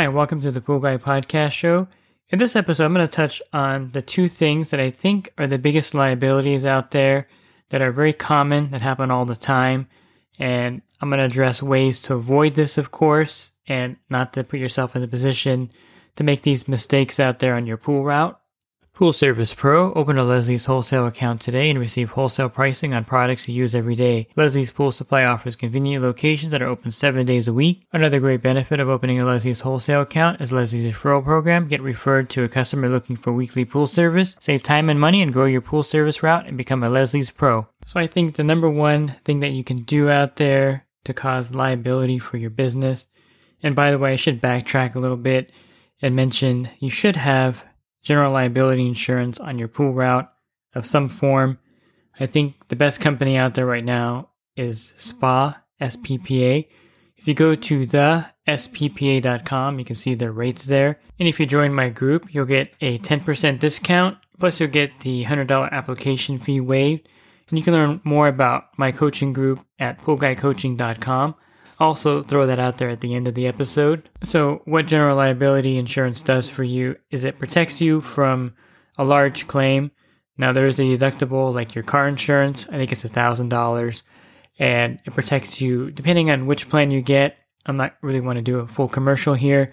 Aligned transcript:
Hi, 0.00 0.08
welcome 0.08 0.40
to 0.40 0.50
the 0.50 0.62
Pool 0.62 0.78
Guy 0.78 0.96
Podcast 0.96 1.52
Show. 1.52 1.86
In 2.30 2.38
this 2.38 2.56
episode, 2.56 2.86
I'm 2.86 2.94
going 2.94 3.06
to 3.06 3.12
touch 3.12 3.42
on 3.52 3.90
the 3.92 4.00
two 4.00 4.30
things 4.30 4.70
that 4.70 4.80
I 4.80 4.90
think 4.90 5.30
are 5.36 5.46
the 5.46 5.58
biggest 5.58 5.92
liabilities 5.92 6.64
out 6.64 6.90
there 6.90 7.28
that 7.68 7.82
are 7.82 7.92
very 7.92 8.14
common, 8.14 8.70
that 8.70 8.80
happen 8.80 9.10
all 9.10 9.26
the 9.26 9.36
time. 9.36 9.88
And 10.38 10.80
I'm 11.02 11.10
going 11.10 11.18
to 11.18 11.26
address 11.26 11.62
ways 11.62 12.00
to 12.00 12.14
avoid 12.14 12.54
this, 12.54 12.78
of 12.78 12.90
course, 12.90 13.52
and 13.66 13.98
not 14.08 14.32
to 14.32 14.42
put 14.42 14.58
yourself 14.58 14.96
in 14.96 15.02
a 15.02 15.06
position 15.06 15.68
to 16.16 16.24
make 16.24 16.40
these 16.40 16.66
mistakes 16.66 17.20
out 17.20 17.38
there 17.38 17.54
on 17.54 17.66
your 17.66 17.76
pool 17.76 18.02
route. 18.02 18.39
Pool 18.92 19.12
Service 19.12 19.54
Pro. 19.54 19.92
Open 19.94 20.18
a 20.18 20.24
Leslie's 20.24 20.66
wholesale 20.66 21.06
account 21.06 21.40
today 21.40 21.70
and 21.70 21.78
receive 21.78 22.10
wholesale 22.10 22.48
pricing 22.48 22.92
on 22.92 23.04
products 23.04 23.48
you 23.48 23.54
use 23.54 23.74
every 23.74 23.96
day. 23.96 24.28
Leslie's 24.36 24.70
Pool 24.70 24.92
Supply 24.92 25.24
offers 25.24 25.56
convenient 25.56 26.04
locations 26.04 26.52
that 26.52 26.60
are 26.60 26.68
open 26.68 26.90
seven 26.90 27.24
days 27.24 27.48
a 27.48 27.52
week. 27.52 27.86
Another 27.92 28.20
great 28.20 28.42
benefit 28.42 28.78
of 28.78 28.88
opening 28.88 29.18
a 29.18 29.24
Leslie's 29.24 29.60
wholesale 29.60 30.02
account 30.02 30.40
is 30.40 30.52
Leslie's 30.52 30.84
referral 30.84 31.24
program. 31.24 31.66
Get 31.66 31.80
referred 31.80 32.28
to 32.30 32.44
a 32.44 32.48
customer 32.48 32.88
looking 32.88 33.16
for 33.16 33.32
weekly 33.32 33.64
pool 33.64 33.86
service. 33.86 34.36
Save 34.38 34.62
time 34.62 34.90
and 34.90 35.00
money 35.00 35.22
and 35.22 35.32
grow 35.32 35.46
your 35.46 35.62
pool 35.62 35.82
service 35.82 36.22
route 36.22 36.46
and 36.46 36.58
become 36.58 36.82
a 36.82 36.90
Leslie's 36.90 37.30
Pro. 37.30 37.68
So 37.86 37.98
I 37.98 38.06
think 38.06 38.36
the 38.36 38.44
number 38.44 38.68
one 38.68 39.16
thing 39.24 39.40
that 39.40 39.52
you 39.52 39.64
can 39.64 39.78
do 39.84 40.10
out 40.10 40.36
there 40.36 40.86
to 41.04 41.14
cause 41.14 41.54
liability 41.54 42.18
for 42.18 42.36
your 42.36 42.50
business, 42.50 43.06
and 43.62 43.74
by 43.74 43.90
the 43.90 43.98
way, 43.98 44.12
I 44.12 44.16
should 44.16 44.42
backtrack 44.42 44.94
a 44.94 44.98
little 44.98 45.16
bit 45.16 45.50
and 46.02 46.14
mention 46.14 46.68
you 46.78 46.90
should 46.90 47.16
have 47.16 47.64
general 48.02 48.32
liability 48.32 48.86
insurance 48.86 49.38
on 49.38 49.58
your 49.58 49.68
pool 49.68 49.92
route 49.92 50.30
of 50.74 50.86
some 50.86 51.08
form. 51.08 51.58
I 52.18 52.26
think 52.26 52.54
the 52.68 52.76
best 52.76 53.00
company 53.00 53.36
out 53.36 53.54
there 53.54 53.66
right 53.66 53.84
now 53.84 54.30
is 54.56 54.92
SPA, 54.96 55.56
SPPA. 55.80 56.68
If 57.16 57.28
you 57.28 57.34
go 57.34 57.54
to 57.54 57.86
the 57.86 58.26
sppa.com, 58.48 59.78
you 59.78 59.84
can 59.84 59.96
see 59.96 60.14
their 60.14 60.32
rates 60.32 60.64
there. 60.64 60.98
And 61.18 61.28
if 61.28 61.38
you 61.38 61.46
join 61.46 61.72
my 61.74 61.88
group, 61.88 62.32
you'll 62.34 62.46
get 62.46 62.74
a 62.80 62.98
10% 62.98 63.58
discount, 63.58 64.18
plus 64.38 64.58
you'll 64.58 64.70
get 64.70 65.00
the 65.00 65.24
$100 65.24 65.70
application 65.70 66.38
fee 66.38 66.60
waived. 66.60 67.08
And 67.50 67.58
you 67.58 67.64
can 67.64 67.74
learn 67.74 68.00
more 68.04 68.28
about 68.28 68.66
my 68.78 68.92
coaching 68.92 69.32
group 69.32 69.60
at 69.78 70.00
poolguycoaching.com. 70.00 71.34
Also, 71.80 72.22
throw 72.22 72.46
that 72.46 72.58
out 72.58 72.76
there 72.76 72.90
at 72.90 73.00
the 73.00 73.14
end 73.14 73.26
of 73.26 73.34
the 73.34 73.46
episode. 73.46 74.10
So, 74.22 74.60
what 74.66 74.86
general 74.86 75.16
liability 75.16 75.78
insurance 75.78 76.20
does 76.20 76.50
for 76.50 76.62
you 76.62 76.96
is 77.10 77.24
it 77.24 77.38
protects 77.38 77.80
you 77.80 78.02
from 78.02 78.54
a 78.98 79.04
large 79.04 79.48
claim. 79.48 79.90
Now, 80.36 80.52
there 80.52 80.66
is 80.66 80.78
a 80.78 80.82
deductible 80.82 81.54
like 81.54 81.74
your 81.74 81.84
car 81.84 82.06
insurance, 82.06 82.66
I 82.68 82.72
think 82.72 82.92
it's 82.92 83.04
$1,000, 83.04 84.02
and 84.58 85.00
it 85.06 85.14
protects 85.14 85.60
you 85.60 85.90
depending 85.90 86.30
on 86.30 86.46
which 86.46 86.68
plan 86.68 86.90
you 86.90 87.00
get. 87.00 87.38
I'm 87.64 87.78
not 87.78 87.96
really 88.02 88.20
want 88.20 88.36
to 88.36 88.42
do 88.42 88.58
a 88.58 88.66
full 88.66 88.88
commercial 88.88 89.32
here, 89.32 89.70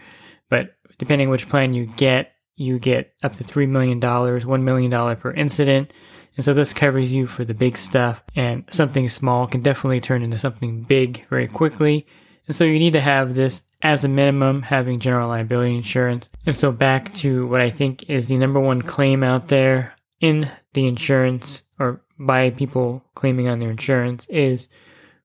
but 0.50 0.76
depending 0.98 1.30
which 1.30 1.50
plan 1.50 1.74
you 1.74 1.88
get, 1.98 2.34
you 2.58 2.80
get 2.80 3.14
up 3.24 3.34
to 3.34 3.44
$3 3.44 3.70
million, 3.70 4.02
$1 4.02 4.64
million 4.64 5.16
per 5.16 5.32
incident. 5.32 5.94
And 6.36 6.46
so 6.46 6.54
this 6.54 6.74
covers 6.74 7.14
you 7.14 7.26
for 7.26 7.46
the 7.46 7.54
big 7.54 7.78
stuff, 7.78 8.24
and 8.36 8.64
something 8.70 9.08
small 9.10 9.48
can 9.48 9.62
definitely 9.62 10.02
turn 10.02 10.22
into 10.22 10.38
something 10.38 10.84
big 10.84 11.26
very 11.30 11.48
quickly. 11.48 12.06
And 12.46 12.56
so 12.56 12.64
you 12.64 12.78
need 12.78 12.94
to 12.94 13.00
have 13.00 13.34
this 13.34 13.64
as 13.82 14.04
a 14.04 14.10
minimum, 14.10 14.64
having 14.64 15.00
general 15.00 15.30
liability 15.30 15.76
insurance. 15.76 16.30
And 16.46 16.56
so 16.56 16.72
back 16.72 17.14
to 17.16 17.48
what 17.48 17.62
I 17.62 17.70
think 17.70 18.10
is 18.10 18.28
the 18.28 18.38
number 18.38 18.60
one 18.60 18.82
claim 18.82 19.24
out 19.24 19.48
there 19.48 19.96
in 20.20 20.50
the 20.74 20.88
insurance 20.88 21.64
or 21.80 22.02
by 22.20 22.50
people 22.50 23.04
claiming 23.16 23.48
on 23.48 23.60
their 23.60 23.70
insurance 23.70 24.26
is 24.28 24.68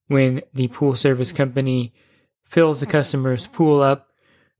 when 0.09 0.43
the 0.53 0.69
pool 0.69 0.94
service 0.94 1.32
company 1.32 1.94
fills 2.44 2.81
the 2.81 2.87
customer's 2.87 3.47
pool 3.47 3.81
up, 3.81 4.09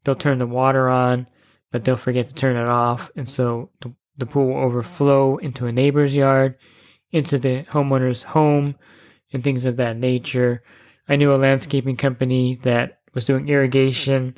they'll 0.05 0.15
turn 0.15 0.39
the 0.39 0.47
water 0.47 0.89
on, 0.89 1.27
but 1.73 1.85
they'll 1.85 1.97
forget 1.97 2.29
to 2.29 2.35
turn 2.35 2.57
it 2.57 2.69
off. 2.69 3.11
And 3.17 3.29
so 3.29 3.71
the 3.81 3.93
the 4.17 4.27
pool 4.27 4.49
will 4.49 4.61
overflow 4.61 5.39
into 5.39 5.67
a 5.67 5.73
neighbor's 5.73 6.15
yard, 6.15 6.57
into 7.11 7.39
the 7.39 7.65
homeowner's 7.65 8.23
home, 8.23 8.77
and 9.33 9.43
things 9.43 9.65
of 9.65 9.77
that 9.77 9.97
nature. 9.97 10.63
I 11.09 11.17
knew 11.17 11.33
a 11.33 11.37
landscaping 11.37 11.97
company 11.97 12.57
that 12.63 13.01
was 13.15 13.25
doing 13.25 13.49
irrigation 13.49 14.37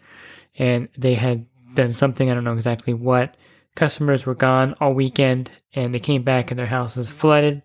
and 0.56 0.89
they 0.97 1.15
had 1.15 1.47
done 1.75 1.91
something, 1.91 2.31
I 2.31 2.34
don't 2.34 2.45
know 2.45 2.55
exactly 2.55 2.95
what. 2.95 3.37
Customers 3.75 4.25
were 4.25 4.34
gone 4.34 4.75
all 4.81 4.95
weekend 4.95 5.51
and 5.75 5.93
they 5.93 5.99
came 5.99 6.22
back 6.22 6.51
and 6.51 6.59
their 6.59 6.66
house 6.66 6.97
was 6.97 7.09
flooded 7.09 7.62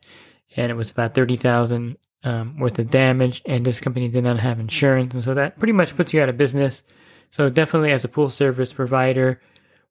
and 0.56 0.72
it 0.72 0.76
was 0.76 0.92
about 0.92 1.14
30,000 1.14 1.98
um, 2.24 2.60
worth 2.60 2.80
of 2.80 2.90
damage 2.90 3.42
and 3.46 3.64
this 3.64 3.80
company 3.80 4.10
did 4.10 4.24
not 4.24 4.40
have 4.40 4.60
insurance. 4.60 5.14
And 5.14 5.24
so 5.24 5.36
that 5.36 5.60
pretty 5.60 5.74
much 5.74 5.96
puts 5.96 6.14
you 6.14 6.22
out 6.22 6.30
of 6.30 6.38
business. 6.38 6.84
So 7.30 7.50
definitely 7.50 7.92
as 7.92 8.04
a 8.04 8.10
pool 8.10 8.30
service 8.30 8.74
provider, 8.74 9.40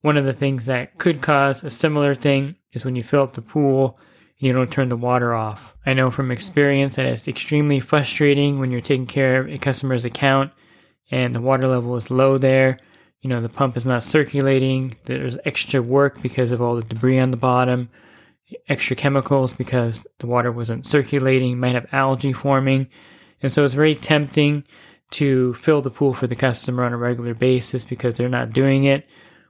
one 0.00 0.16
of 0.16 0.24
the 0.24 0.32
things 0.32 0.66
that 0.66 0.98
could 0.98 1.20
cause 1.20 1.64
a 1.64 1.70
similar 1.70 2.14
thing 2.14 2.56
is 2.72 2.84
when 2.84 2.96
you 2.96 3.02
fill 3.02 3.22
up 3.22 3.34
the 3.34 3.42
pool 3.42 3.98
and 4.38 4.46
you 4.46 4.52
don't 4.52 4.70
turn 4.70 4.88
the 4.88 4.96
water 4.96 5.34
off. 5.34 5.74
I 5.84 5.94
know 5.94 6.10
from 6.10 6.30
experience 6.30 6.96
that 6.96 7.06
it's 7.06 7.26
extremely 7.26 7.80
frustrating 7.80 8.58
when 8.58 8.70
you're 8.70 8.80
taking 8.80 9.06
care 9.06 9.40
of 9.40 9.48
a 9.48 9.58
customer's 9.58 10.04
account 10.04 10.52
and 11.10 11.34
the 11.34 11.40
water 11.40 11.66
level 11.66 11.96
is 11.96 12.10
low 12.10 12.38
there. 12.38 12.78
You 13.20 13.30
know, 13.30 13.40
the 13.40 13.48
pump 13.48 13.76
is 13.76 13.84
not 13.84 14.04
circulating. 14.04 14.96
There's 15.06 15.36
extra 15.44 15.82
work 15.82 16.22
because 16.22 16.52
of 16.52 16.62
all 16.62 16.76
the 16.76 16.82
debris 16.82 17.18
on 17.18 17.32
the 17.32 17.36
bottom, 17.36 17.88
extra 18.68 18.94
chemicals 18.94 19.52
because 19.52 20.06
the 20.18 20.28
water 20.28 20.52
wasn't 20.52 20.86
circulating, 20.86 21.58
might 21.58 21.74
have 21.74 21.88
algae 21.90 22.32
forming. 22.32 22.86
And 23.42 23.52
so 23.52 23.64
it's 23.64 23.74
very 23.74 23.96
tempting 23.96 24.64
to 25.12 25.54
fill 25.54 25.80
the 25.80 25.90
pool 25.90 26.12
for 26.12 26.26
the 26.26 26.36
customer 26.36 26.84
on 26.84 26.92
a 26.92 26.96
regular 26.96 27.34
basis 27.34 27.84
because 27.84 28.14
they're 28.14 28.28
not 28.28 28.52
doing 28.52 28.84
it. 28.84 29.06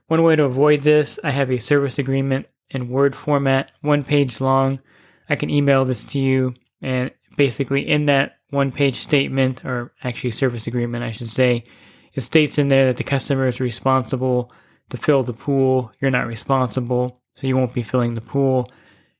One 0.09 0.23
way 0.23 0.35
to 0.35 0.45
avoid 0.45 0.81
this, 0.81 1.19
I 1.23 1.29
have 1.29 1.51
a 1.51 1.59
service 1.59 1.99
agreement 1.99 2.47
in 2.71 2.89
Word 2.89 3.15
format, 3.15 3.71
one 3.81 4.03
page 4.03 4.41
long. 4.41 4.81
I 5.29 5.35
can 5.35 5.51
email 5.51 5.85
this 5.85 6.03
to 6.05 6.19
you, 6.19 6.55
and 6.81 7.11
basically, 7.37 7.87
in 7.87 8.07
that 8.07 8.37
one 8.49 8.71
page 8.71 8.95
statement, 8.95 9.63
or 9.63 9.93
actually, 10.03 10.31
service 10.31 10.65
agreement, 10.65 11.03
I 11.03 11.11
should 11.11 11.29
say, 11.29 11.63
it 12.15 12.21
states 12.21 12.57
in 12.57 12.69
there 12.69 12.87
that 12.87 12.97
the 12.97 13.03
customer 13.03 13.47
is 13.47 13.59
responsible 13.59 14.51
to 14.89 14.97
fill 14.97 15.21
the 15.21 15.31
pool. 15.31 15.91
You're 16.01 16.09
not 16.09 16.25
responsible, 16.25 17.21
so 17.35 17.45
you 17.45 17.55
won't 17.55 17.75
be 17.75 17.83
filling 17.83 18.15
the 18.15 18.21
pool. 18.21 18.67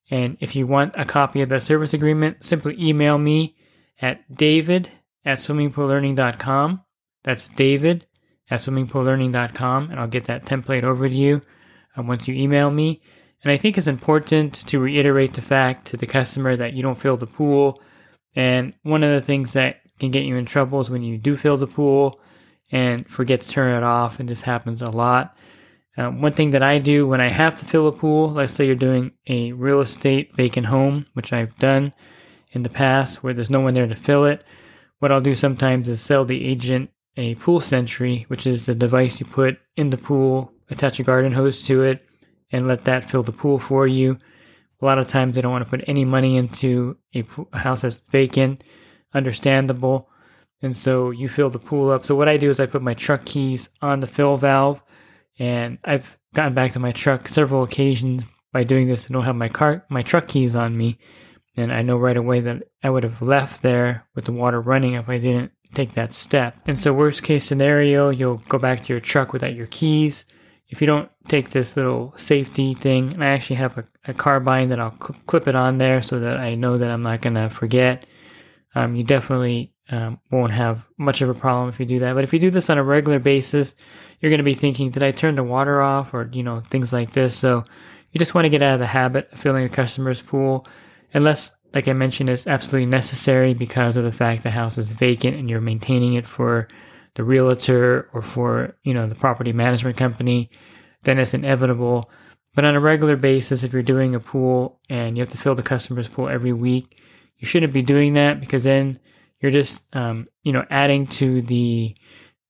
And 0.09 0.37
if 0.39 0.55
you 0.55 0.65
want 0.65 0.95
a 0.97 1.05
copy 1.05 1.43
of 1.43 1.49
that 1.49 1.61
service 1.61 1.93
agreement, 1.93 2.43
simply 2.43 2.75
email 2.79 3.19
me 3.19 3.55
at 4.01 4.35
david 4.35 4.89
at 5.23 5.37
swimmingpoollearning.com. 5.37 6.81
That's 7.23 7.49
david 7.49 8.07
at 8.49 8.59
swimmingpoollearning.com, 8.59 9.91
and 9.91 9.99
I'll 9.99 10.07
get 10.07 10.25
that 10.25 10.45
template 10.45 10.83
over 10.83 11.07
to 11.07 11.15
you 11.15 11.41
um, 11.95 12.07
once 12.07 12.27
you 12.27 12.35
email 12.35 12.71
me. 12.71 13.01
And 13.43 13.51
I 13.51 13.57
think 13.57 13.77
it's 13.77 13.87
important 13.87 14.53
to 14.67 14.79
reiterate 14.79 15.33
the 15.33 15.41
fact 15.41 15.87
to 15.87 15.97
the 15.97 16.07
customer 16.07 16.55
that 16.57 16.73
you 16.73 16.83
don't 16.83 16.99
fill 16.99 17.17
the 17.17 17.27
pool. 17.27 17.81
And 18.35 18.73
one 18.83 19.03
of 19.03 19.11
the 19.11 19.25
things 19.25 19.53
that 19.53 19.77
can 19.99 20.11
get 20.11 20.25
you 20.25 20.35
in 20.35 20.45
trouble 20.45 20.79
is 20.79 20.89
when 20.89 21.03
you 21.03 21.17
do 21.17 21.37
fill 21.37 21.57
the 21.57 21.67
pool 21.67 22.19
and 22.71 23.07
forget 23.07 23.41
to 23.41 23.49
turn 23.49 23.75
it 23.75 23.83
off, 23.83 24.19
and 24.19 24.27
this 24.27 24.41
happens 24.41 24.81
a 24.81 24.89
lot. 24.89 25.37
Um, 25.97 26.21
one 26.21 26.33
thing 26.33 26.51
that 26.51 26.63
I 26.63 26.79
do 26.79 27.07
when 27.07 27.19
I 27.19 27.29
have 27.29 27.57
to 27.57 27.65
fill 27.65 27.87
a 27.87 27.91
pool, 27.91 28.31
let's 28.31 28.53
say 28.53 28.65
you're 28.65 28.75
doing 28.75 29.11
a 29.27 29.51
real 29.53 29.81
estate 29.81 30.35
vacant 30.35 30.67
home, 30.67 31.07
which 31.13 31.33
I've 31.33 31.57
done 31.57 31.93
in 32.51 32.63
the 32.63 32.69
past 32.69 33.23
where 33.23 33.33
there's 33.33 33.49
no 33.49 33.59
one 33.59 33.73
there 33.73 33.87
to 33.87 33.95
fill 33.95 34.25
it, 34.25 34.43
what 34.99 35.11
I'll 35.11 35.21
do 35.21 35.35
sometimes 35.35 35.89
is 35.89 36.01
sell 36.01 36.25
the 36.25 36.45
agent 36.45 36.89
a 37.19 37.35
pool 37.35 37.59
sentry, 37.59 38.23
which 38.29 38.47
is 38.47 38.65
the 38.65 38.73
device 38.73 39.19
you 39.19 39.25
put 39.25 39.59
in 39.75 39.89
the 39.89 39.97
pool, 39.97 40.53
attach 40.69 41.01
a 41.01 41.03
garden 41.03 41.33
hose 41.33 41.63
to 41.63 41.83
it, 41.83 42.05
and 42.49 42.65
let 42.65 42.85
that 42.85 43.03
fill 43.03 43.23
the 43.23 43.33
pool 43.33 43.59
for 43.59 43.85
you. 43.85 44.17
A 44.81 44.85
lot 44.85 44.99
of 44.99 45.07
times 45.07 45.35
they 45.35 45.41
don't 45.41 45.51
want 45.51 45.65
to 45.65 45.69
put 45.69 45.83
any 45.85 46.05
money 46.05 46.37
into 46.37 46.97
a, 47.13 47.25
house 47.51 47.81
that's 47.81 47.99
vacant, 47.99 48.63
understandable. 49.13 50.09
And 50.61 50.73
so 50.73 51.11
you 51.11 51.27
fill 51.27 51.49
the 51.49 51.59
pool 51.59 51.91
up. 51.91 52.05
So 52.05 52.15
what 52.15 52.29
I 52.29 52.37
do 52.37 52.49
is 52.49 52.61
I 52.61 52.65
put 52.65 52.81
my 52.81 52.93
truck 52.93 53.25
keys 53.25 53.69
on 53.81 53.99
the 53.99 54.07
fill 54.07 54.37
valve, 54.37 54.81
and 55.37 55.77
I've 55.83 56.17
gotten 56.33 56.53
back 56.53 56.71
to 56.73 56.79
my 56.79 56.93
truck 56.93 57.27
several 57.27 57.63
occasions 57.63 58.23
by 58.53 58.63
doing 58.63 58.87
this. 58.87 59.09
I 59.09 59.13
don't 59.13 59.25
have 59.25 59.35
my 59.35 59.49
car, 59.49 59.85
my 59.89 60.03
truck 60.03 60.29
keys 60.29 60.55
on 60.55 60.77
me, 60.77 60.97
And 61.57 61.73
I 61.73 61.81
know 61.81 61.97
right 61.97 62.15
away 62.15 62.39
that 62.39 62.63
I 62.81 62.89
would 62.89 63.03
have 63.03 63.21
left 63.21 63.61
there 63.61 64.05
with 64.15 64.23
the 64.23 64.31
water 64.31 64.61
running 64.61 64.93
if 64.93 65.09
I 65.09 65.17
didn't 65.17 65.51
take 65.73 65.93
that 65.93 66.13
step. 66.13 66.55
And 66.65 66.79
so, 66.79 66.93
worst 66.93 67.23
case 67.23 67.45
scenario, 67.45 68.09
you'll 68.09 68.41
go 68.49 68.57
back 68.57 68.83
to 68.83 68.93
your 68.93 68.99
truck 68.99 69.33
without 69.33 69.55
your 69.55 69.67
keys. 69.67 70.25
If 70.69 70.81
you 70.81 70.87
don't 70.87 71.09
take 71.27 71.49
this 71.49 71.75
little 71.75 72.13
safety 72.15 72.73
thing, 72.73 73.13
and 73.13 73.23
I 73.23 73.27
actually 73.27 73.55
have 73.57 73.77
a, 73.77 73.85
a 74.05 74.13
carbine 74.13 74.69
that 74.69 74.79
I'll 74.79 74.95
cl- 74.99 75.19
clip 75.25 75.47
it 75.47 75.55
on 75.55 75.79
there 75.79 76.01
so 76.01 76.19
that 76.19 76.37
I 76.37 76.55
know 76.55 76.77
that 76.77 76.91
I'm 76.91 77.01
not 77.01 77.21
going 77.21 77.35
to 77.35 77.49
forget. 77.49 78.05
Um, 78.75 78.95
you 78.95 79.03
definitely 79.03 79.73
um, 79.89 80.19
won't 80.31 80.51
have 80.51 80.85
much 80.97 81.21
of 81.21 81.29
a 81.29 81.33
problem 81.33 81.69
if 81.69 81.79
you 81.79 81.85
do 81.85 81.99
that. 81.99 82.13
But 82.13 82.23
if 82.23 82.33
you 82.33 82.39
do 82.39 82.51
this 82.51 82.69
on 82.69 82.77
a 82.77 82.83
regular 82.83 83.19
basis, 83.19 83.75
you're 84.19 84.29
going 84.29 84.39
to 84.39 84.43
be 84.43 84.53
thinking, 84.53 84.91
did 84.91 85.03
I 85.03 85.11
turn 85.11 85.35
the 85.35 85.43
water 85.43 85.81
off 85.81 86.13
or, 86.13 86.29
you 86.31 86.43
know, 86.43 86.61
things 86.69 86.93
like 86.93 87.13
this. 87.13 87.35
So 87.35 87.63
you 88.11 88.19
just 88.19 88.35
want 88.35 88.45
to 88.45 88.49
get 88.49 88.61
out 88.61 88.73
of 88.73 88.79
the 88.79 88.85
habit 88.85 89.29
of 89.31 89.39
filling 89.39 89.65
a 89.65 89.69
customer's 89.69 90.21
pool 90.21 90.67
unless, 91.13 91.53
like 91.73 91.87
I 91.87 91.93
mentioned, 91.93 92.29
it's 92.29 92.47
absolutely 92.47 92.87
necessary 92.87 93.53
because 93.53 93.95
of 93.97 94.03
the 94.03 94.11
fact 94.11 94.43
the 94.43 94.51
house 94.51 94.77
is 94.77 94.91
vacant 94.91 95.37
and 95.37 95.49
you're 95.49 95.61
maintaining 95.61 96.13
it 96.13 96.27
for 96.27 96.67
the 97.15 97.23
realtor 97.23 98.09
or 98.13 98.21
for, 98.21 98.75
you 98.83 98.93
know, 98.93 99.07
the 99.07 99.15
property 99.15 99.53
management 99.53 99.97
company, 99.97 100.49
then 101.03 101.19
it's 101.19 101.33
inevitable. 101.33 102.09
But 102.55 102.65
on 102.65 102.75
a 102.75 102.79
regular 102.79 103.15
basis, 103.15 103.63
if 103.63 103.71
you're 103.73 103.83
doing 103.83 104.15
a 104.15 104.19
pool 104.19 104.79
and 104.89 105.15
you 105.15 105.21
have 105.21 105.31
to 105.31 105.37
fill 105.37 105.55
the 105.55 105.63
customer's 105.63 106.07
pool 106.07 106.27
every 106.27 106.53
week, 106.53 107.01
you 107.37 107.47
shouldn't 107.47 107.73
be 107.73 107.81
doing 107.81 108.13
that 108.13 108.39
because 108.39 108.63
then 108.63 108.99
you're 109.39 109.51
just, 109.51 109.81
um, 109.95 110.27
you 110.43 110.51
know, 110.51 110.65
adding 110.69 111.07
to 111.07 111.41
the 111.43 111.95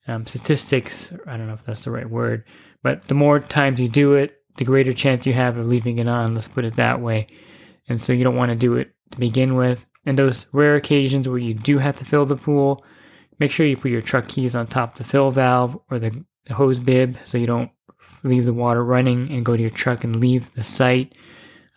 um, 0.07 0.25
statistics. 0.25 1.13
I 1.27 1.38
don't 1.38 1.48
know 1.48 1.54
if 1.54 1.66
that's 1.66 1.83
the 1.83 1.92
right 1.92 2.10
word, 2.10 2.45
but 2.81 3.07
the 3.07 3.13
more 3.13 3.39
times 3.39 3.80
you 3.80 3.88
do 3.88 4.13
it, 4.13 4.38
the 4.57 4.66
greater 4.66 4.94
chance 4.94 5.25
you 5.25 5.33
have 5.33 5.57
of 5.57 5.68
leaving 5.68 6.00
it 6.00 6.07
on. 6.07 6.33
Let's 6.33 6.48
put 6.48 6.66
it 6.66 6.75
that 6.77 7.01
way. 7.01 7.27
And 7.88 8.00
so 8.00 8.13
you 8.13 8.24
don't 8.24 8.36
want 8.36 8.50
to 8.50 8.56
do 8.56 8.75
it 8.75 8.92
to 9.11 9.17
begin 9.17 9.56
with. 9.56 9.85
And 10.06 10.17
those 10.17 10.47
rare 10.51 10.75
occasions 10.75 11.27
where 11.27 11.38
you 11.38 11.53
do 11.53 11.77
have 11.77 11.97
to 11.97 12.06
fill 12.06 12.25
the 12.25 12.35
pool, 12.35 12.83
make 13.39 13.51
sure 13.51 13.65
you 13.65 13.77
put 13.77 13.91
your 13.91 14.01
truck 14.01 14.27
keys 14.27 14.56
on 14.56 14.67
top 14.67 14.94
of 14.94 14.97
the 14.97 15.03
fill 15.03 15.31
valve 15.31 15.77
or 15.89 16.00
the 16.00 16.23
hose 16.51 16.79
bib 16.79 17.17
so 17.23 17.38
you 17.38 17.47
don't 17.47 17.71
leave 18.23 18.45
the 18.45 18.53
water 18.53 18.83
running 18.83 19.31
and 19.31 19.45
go 19.45 19.56
to 19.56 19.61
your 19.61 19.69
truck 19.71 20.03
and 20.03 20.19
leave 20.19 20.53
the 20.53 20.63
site. 20.63 21.13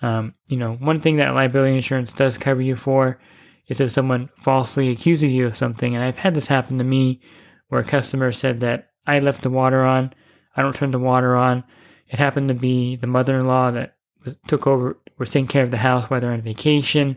Um, 0.01 0.35
you 0.49 0.57
know, 0.57 0.75
one 0.75 1.01
thing 1.01 1.17
that 1.17 1.35
liability 1.35 1.75
insurance 1.75 2.13
does 2.13 2.37
cover 2.37 2.61
you 2.61 2.77
for 2.77 3.21
is 3.69 3.81
if 3.81 3.91
someone 3.91 4.29
falsely 4.41 4.91
accuses 4.91 5.31
you 5.31 5.47
of 5.47 5.57
something. 5.57 5.95
And 5.95 6.05
I've 6.05 6.19
had 6.19 6.35
this 6.35 6.49
happen 6.49 6.79
to 6.79 6.85
me 6.85 7.21
where 7.69 7.81
a 7.81 7.85
customer 7.85 8.33
said 8.33 8.61
that 8.61 8.91
I 9.07 9.21
left 9.21 9.43
the 9.43 9.51
water 9.51 9.83
on, 9.83 10.13
I 10.57 10.63
don't 10.63 10.75
turn 10.75 10.91
the 10.91 10.99
water 10.99 11.37
on. 11.37 11.65
It 12.09 12.19
happened 12.19 12.49
to 12.49 12.55
be 12.55 12.97
the 12.97 13.07
mother-in-law 13.07 13.71
that 13.73 13.97
was, 14.25 14.37
took 14.47 14.67
over, 14.67 14.99
was 15.23 15.31
taking 15.31 15.47
care 15.47 15.63
of 15.63 15.71
the 15.71 15.77
house 15.77 16.11
while 16.11 16.21
they're 16.21 16.33
on 16.33 16.43
vacation, 16.43 17.17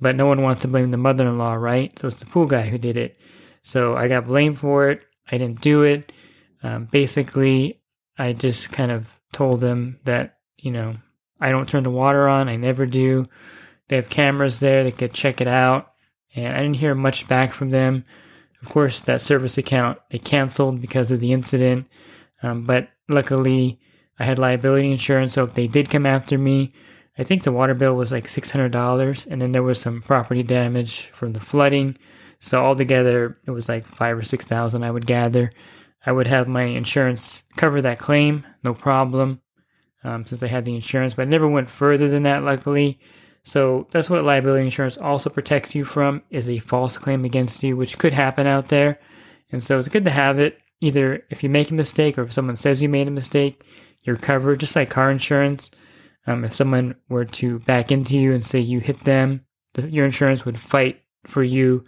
but 0.00 0.16
no 0.16 0.24
one 0.24 0.40
wants 0.40 0.62
to 0.62 0.68
blame 0.68 0.90
the 0.90 0.96
mother-in-law, 0.96 1.52
right? 1.54 1.96
So 1.98 2.08
it's 2.08 2.16
the 2.16 2.24
pool 2.24 2.46
guy 2.46 2.62
who 2.62 2.78
did 2.78 2.96
it. 2.96 3.18
So 3.62 3.96
I 3.96 4.08
got 4.08 4.26
blamed 4.26 4.58
for 4.58 4.88
it. 4.88 5.02
I 5.30 5.36
didn't 5.36 5.60
do 5.60 5.82
it. 5.82 6.10
Um, 6.62 6.86
basically, 6.90 7.82
I 8.16 8.32
just 8.32 8.72
kind 8.72 8.90
of 8.90 9.06
told 9.32 9.60
them 9.60 9.98
that 10.04 10.38
you 10.56 10.70
know 10.70 10.96
I 11.38 11.50
don't 11.50 11.68
turn 11.68 11.82
the 11.82 11.90
water 11.90 12.28
on. 12.28 12.48
I 12.48 12.56
never 12.56 12.86
do. 12.86 13.26
They 13.88 13.96
have 13.96 14.08
cameras 14.08 14.60
there. 14.60 14.82
They 14.82 14.90
could 14.90 15.12
check 15.12 15.42
it 15.42 15.48
out. 15.48 15.92
And 16.34 16.56
I 16.56 16.62
didn't 16.62 16.76
hear 16.76 16.94
much 16.94 17.28
back 17.28 17.52
from 17.52 17.68
them. 17.68 18.06
Of 18.62 18.70
course, 18.70 19.02
that 19.02 19.20
service 19.20 19.58
account 19.58 19.98
they 20.08 20.18
canceled 20.18 20.80
because 20.80 21.12
of 21.12 21.20
the 21.20 21.34
incident. 21.34 21.88
Um, 22.42 22.64
but 22.64 22.88
luckily, 23.06 23.80
I 24.18 24.24
had 24.24 24.38
liability 24.38 24.90
insurance. 24.90 25.34
So 25.34 25.44
if 25.44 25.52
they 25.52 25.66
did 25.66 25.90
come 25.90 26.06
after 26.06 26.38
me, 26.38 26.72
I 27.16 27.24
think 27.24 27.42
the 27.42 27.52
water 27.52 27.74
bill 27.74 27.94
was 27.94 28.12
like 28.12 28.26
$600. 28.26 29.26
And 29.30 29.40
then 29.40 29.52
there 29.52 29.62
was 29.62 29.80
some 29.80 30.02
property 30.02 30.42
damage 30.42 31.10
from 31.12 31.32
the 31.32 31.40
flooding. 31.40 31.96
So 32.40 32.62
altogether, 32.62 33.38
it 33.46 33.52
was 33.52 33.68
like 33.68 33.86
five 33.86 34.18
or 34.18 34.22
6,000, 34.22 34.82
I 34.82 34.90
would 34.90 35.06
gather. 35.06 35.50
I 36.04 36.12
would 36.12 36.26
have 36.26 36.48
my 36.48 36.64
insurance 36.64 37.44
cover 37.56 37.80
that 37.80 37.98
claim, 37.98 38.44
no 38.62 38.74
problem, 38.74 39.40
um, 40.02 40.26
since 40.26 40.42
I 40.42 40.48
had 40.48 40.66
the 40.66 40.74
insurance, 40.74 41.14
but 41.14 41.22
I 41.22 41.26
never 41.26 41.48
went 41.48 41.70
further 41.70 42.08
than 42.08 42.24
that, 42.24 42.42
luckily. 42.42 42.98
So 43.42 43.86
that's 43.90 44.10
what 44.10 44.24
liability 44.24 44.64
insurance 44.64 44.98
also 44.98 45.30
protects 45.30 45.74
you 45.74 45.84
from 45.84 46.22
is 46.30 46.48
a 46.48 46.58
false 46.58 46.98
claim 46.98 47.24
against 47.24 47.62
you, 47.62 47.76
which 47.76 47.98
could 47.98 48.12
happen 48.12 48.46
out 48.46 48.68
there. 48.68 48.98
And 49.52 49.62
so 49.62 49.78
it's 49.78 49.88
good 49.88 50.04
to 50.04 50.10
have 50.10 50.38
it. 50.38 50.58
Either 50.80 51.24
if 51.30 51.42
you 51.42 51.48
make 51.48 51.70
a 51.70 51.74
mistake 51.74 52.18
or 52.18 52.22
if 52.24 52.32
someone 52.32 52.56
says 52.56 52.82
you 52.82 52.88
made 52.88 53.08
a 53.08 53.12
mistake, 53.12 53.64
you're 54.02 54.16
covered, 54.16 54.60
just 54.60 54.76
like 54.76 54.90
car 54.90 55.10
insurance. 55.10 55.70
Um, 56.26 56.44
if 56.44 56.54
someone 56.54 56.94
were 57.08 57.24
to 57.26 57.58
back 57.60 57.92
into 57.92 58.16
you 58.16 58.32
and 58.32 58.44
say 58.44 58.60
you 58.60 58.80
hit 58.80 59.04
them, 59.04 59.44
the, 59.74 59.90
your 59.90 60.04
insurance 60.04 60.44
would 60.44 60.58
fight 60.58 61.02
for 61.26 61.42
you, 61.42 61.84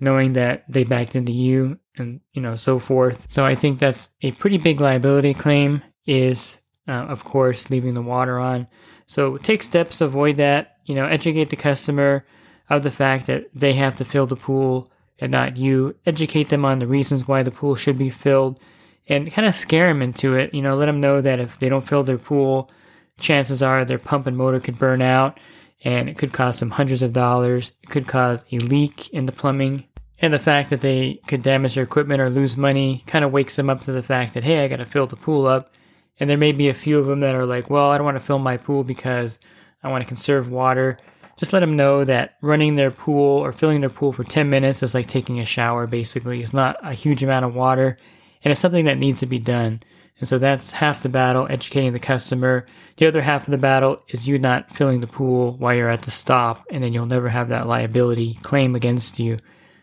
knowing 0.00 0.32
that 0.34 0.64
they 0.68 0.84
backed 0.84 1.14
into 1.14 1.32
you, 1.32 1.78
and 1.96 2.20
you 2.32 2.42
know 2.42 2.56
so 2.56 2.78
forth. 2.78 3.26
So 3.30 3.44
I 3.44 3.54
think 3.54 3.78
that's 3.78 4.10
a 4.22 4.32
pretty 4.32 4.58
big 4.58 4.80
liability 4.80 5.34
claim. 5.34 5.82
Is 6.06 6.58
uh, 6.86 6.92
of 6.92 7.24
course 7.24 7.70
leaving 7.70 7.94
the 7.94 8.02
water 8.02 8.38
on. 8.38 8.66
So 9.06 9.36
take 9.36 9.62
steps 9.62 9.98
to 9.98 10.06
avoid 10.06 10.38
that 10.38 10.78
you 10.88 10.94
know, 10.94 11.06
educate 11.06 11.50
the 11.50 11.56
customer 11.56 12.24
of 12.70 12.82
the 12.82 12.90
fact 12.90 13.26
that 13.26 13.44
they 13.54 13.74
have 13.74 13.94
to 13.96 14.04
fill 14.04 14.26
the 14.26 14.36
pool 14.36 14.88
and 15.20 15.30
not 15.30 15.56
you. 15.56 15.94
Educate 16.06 16.48
them 16.48 16.64
on 16.64 16.78
the 16.78 16.86
reasons 16.86 17.28
why 17.28 17.42
the 17.42 17.50
pool 17.50 17.76
should 17.76 17.98
be 17.98 18.10
filled 18.10 18.58
and 19.06 19.30
kind 19.30 19.46
of 19.46 19.54
scare 19.54 19.88
them 19.88 20.00
into 20.00 20.34
it. 20.34 20.54
You 20.54 20.62
know, 20.62 20.74
let 20.74 20.86
them 20.86 21.00
know 21.00 21.20
that 21.20 21.40
if 21.40 21.58
they 21.58 21.68
don't 21.68 21.86
fill 21.86 22.02
their 22.02 22.18
pool, 22.18 22.70
chances 23.18 23.62
are 23.62 23.84
their 23.84 23.98
pump 23.98 24.26
and 24.26 24.36
motor 24.36 24.60
could 24.60 24.78
burn 24.78 25.02
out 25.02 25.38
and 25.84 26.08
it 26.08 26.18
could 26.18 26.32
cost 26.32 26.60
them 26.60 26.70
hundreds 26.70 27.02
of 27.02 27.12
dollars. 27.12 27.72
It 27.82 27.90
could 27.90 28.06
cause 28.06 28.44
a 28.50 28.58
leak 28.58 29.10
in 29.10 29.26
the 29.26 29.32
plumbing. 29.32 29.84
And 30.20 30.32
the 30.32 30.38
fact 30.38 30.70
that 30.70 30.80
they 30.80 31.20
could 31.28 31.42
damage 31.42 31.74
their 31.74 31.84
equipment 31.84 32.20
or 32.20 32.28
lose 32.28 32.56
money 32.56 33.04
kind 33.06 33.24
of 33.24 33.32
wakes 33.32 33.54
them 33.54 33.70
up 33.70 33.82
to 33.84 33.92
the 33.92 34.02
fact 34.02 34.34
that, 34.34 34.42
hey, 34.42 34.64
I 34.64 34.68
got 34.68 34.76
to 34.76 34.86
fill 34.86 35.06
the 35.06 35.16
pool 35.16 35.46
up. 35.46 35.74
And 36.18 36.28
there 36.28 36.36
may 36.36 36.50
be 36.50 36.68
a 36.68 36.74
few 36.74 36.98
of 36.98 37.06
them 37.06 37.20
that 37.20 37.36
are 37.36 37.46
like, 37.46 37.70
well, 37.70 37.90
I 37.90 37.98
don't 37.98 38.04
want 38.04 38.16
to 38.16 38.24
fill 38.24 38.40
my 38.40 38.56
pool 38.56 38.82
because 38.82 39.38
I 39.84 39.88
want 39.88 40.02
to 40.02 40.08
conserve 40.08 40.50
water. 40.50 40.98
Just 41.36 41.52
let 41.52 41.60
them 41.60 41.76
know 41.76 42.02
that 42.02 42.34
running 42.42 42.74
their 42.74 42.90
pool 42.90 43.38
or 43.38 43.52
filling 43.52 43.80
their 43.80 43.90
pool 43.90 44.12
for 44.12 44.24
10 44.24 44.50
minutes 44.50 44.82
is 44.82 44.94
like 44.94 45.06
taking 45.06 45.38
a 45.38 45.44
shower, 45.44 45.86
basically. 45.86 46.42
It's 46.42 46.52
not 46.52 46.76
a 46.82 46.94
huge 46.94 47.22
amount 47.22 47.44
of 47.44 47.54
water, 47.54 47.96
and 48.42 48.50
it's 48.50 48.60
something 48.60 48.86
that 48.86 48.98
needs 48.98 49.20
to 49.20 49.26
be 49.26 49.38
done. 49.38 49.80
And 50.20 50.28
so 50.28 50.38
that's 50.38 50.72
half 50.72 51.02
the 51.02 51.08
battle, 51.08 51.46
educating 51.48 51.92
the 51.92 51.98
customer. 51.98 52.66
The 52.96 53.06
other 53.06 53.22
half 53.22 53.46
of 53.46 53.52
the 53.52 53.58
battle 53.58 54.02
is 54.08 54.26
you 54.26 54.38
not 54.38 54.74
filling 54.74 55.00
the 55.00 55.06
pool 55.06 55.56
while 55.58 55.74
you're 55.74 55.90
at 55.90 56.02
the 56.02 56.10
stop, 56.10 56.64
and 56.70 56.82
then 56.82 56.92
you'll 56.92 57.06
never 57.06 57.28
have 57.28 57.48
that 57.48 57.68
liability 57.68 58.38
claim 58.42 58.74
against 58.74 59.20
you. 59.20 59.38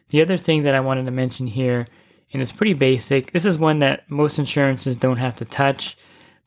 The 0.09 0.21
other 0.21 0.37
thing 0.37 0.63
that 0.63 0.75
I 0.75 0.81
wanted 0.81 1.05
to 1.05 1.11
mention 1.11 1.47
here, 1.47 1.85
and 2.33 2.41
it's 2.41 2.51
pretty 2.51 2.73
basic, 2.73 3.31
this 3.31 3.45
is 3.45 3.57
one 3.57 3.79
that 3.79 4.09
most 4.09 4.37
insurances 4.37 4.97
don't 4.97 5.17
have 5.17 5.35
to 5.37 5.45
touch, 5.45 5.97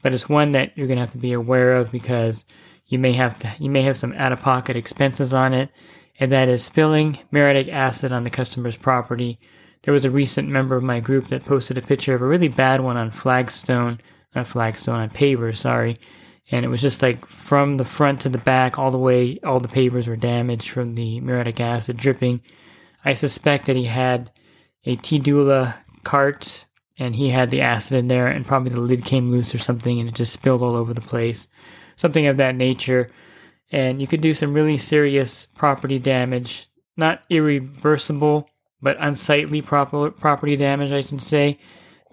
but 0.02 0.12
it's 0.12 0.28
one 0.28 0.52
that 0.52 0.76
you're 0.76 0.86
going 0.86 0.98
to 0.98 1.04
have 1.04 1.12
to 1.12 1.18
be 1.18 1.32
aware 1.32 1.74
of 1.74 1.90
because 1.90 2.44
you 2.86 2.98
may 2.98 3.12
have 3.12 3.38
to 3.38 3.54
you 3.58 3.70
may 3.70 3.82
have 3.82 3.96
some 3.96 4.12
out 4.14 4.32
of 4.32 4.40
pocket 4.40 4.76
expenses 4.76 5.34
on 5.34 5.54
it, 5.54 5.70
and 6.20 6.32
that 6.32 6.48
is 6.48 6.62
spilling 6.62 7.18
muriatic 7.30 7.68
acid 7.68 8.12
on 8.12 8.24
the 8.24 8.30
customer's 8.30 8.76
property. 8.76 9.38
There 9.88 9.94
was 9.94 10.04
a 10.04 10.10
recent 10.10 10.50
member 10.50 10.76
of 10.76 10.82
my 10.82 11.00
group 11.00 11.28
that 11.28 11.46
posted 11.46 11.78
a 11.78 11.80
picture 11.80 12.14
of 12.14 12.20
a 12.20 12.26
really 12.26 12.48
bad 12.48 12.82
one 12.82 12.98
on 12.98 13.10
Flagstone, 13.10 13.98
not 14.34 14.46
Flagstone, 14.46 15.00
on 15.00 15.08
paver, 15.08 15.56
sorry. 15.56 15.96
And 16.50 16.62
it 16.66 16.68
was 16.68 16.82
just 16.82 17.00
like 17.00 17.24
from 17.24 17.78
the 17.78 17.86
front 17.86 18.20
to 18.20 18.28
the 18.28 18.36
back, 18.36 18.78
all 18.78 18.90
the 18.90 18.98
way, 18.98 19.38
all 19.42 19.60
the 19.60 19.66
pavers 19.66 20.06
were 20.06 20.14
damaged 20.14 20.68
from 20.68 20.94
the 20.94 21.20
muriatic 21.20 21.58
acid 21.58 21.96
dripping. 21.96 22.42
I 23.02 23.14
suspect 23.14 23.64
that 23.64 23.76
he 23.76 23.86
had 23.86 24.30
a 24.84 24.96
T-Dula 24.96 25.76
cart 26.04 26.66
and 26.98 27.16
he 27.16 27.30
had 27.30 27.50
the 27.50 27.62
acid 27.62 27.96
in 27.96 28.08
there 28.08 28.26
and 28.26 28.44
probably 28.44 28.72
the 28.72 28.82
lid 28.82 29.06
came 29.06 29.30
loose 29.30 29.54
or 29.54 29.58
something 29.58 29.98
and 29.98 30.06
it 30.06 30.14
just 30.14 30.34
spilled 30.34 30.62
all 30.62 30.76
over 30.76 30.92
the 30.92 31.00
place 31.00 31.48
something 31.96 32.26
of 32.26 32.36
that 32.36 32.56
nature. 32.56 33.10
And 33.72 34.02
you 34.02 34.06
could 34.06 34.20
do 34.20 34.34
some 34.34 34.52
really 34.52 34.76
serious 34.76 35.46
property 35.46 35.98
damage, 35.98 36.68
not 36.98 37.22
irreversible, 37.30 38.50
but 38.80 38.96
unsightly 39.00 39.62
proper, 39.62 40.10
property 40.10 40.56
damage, 40.56 40.92
I 40.92 41.00
should 41.00 41.22
say. 41.22 41.58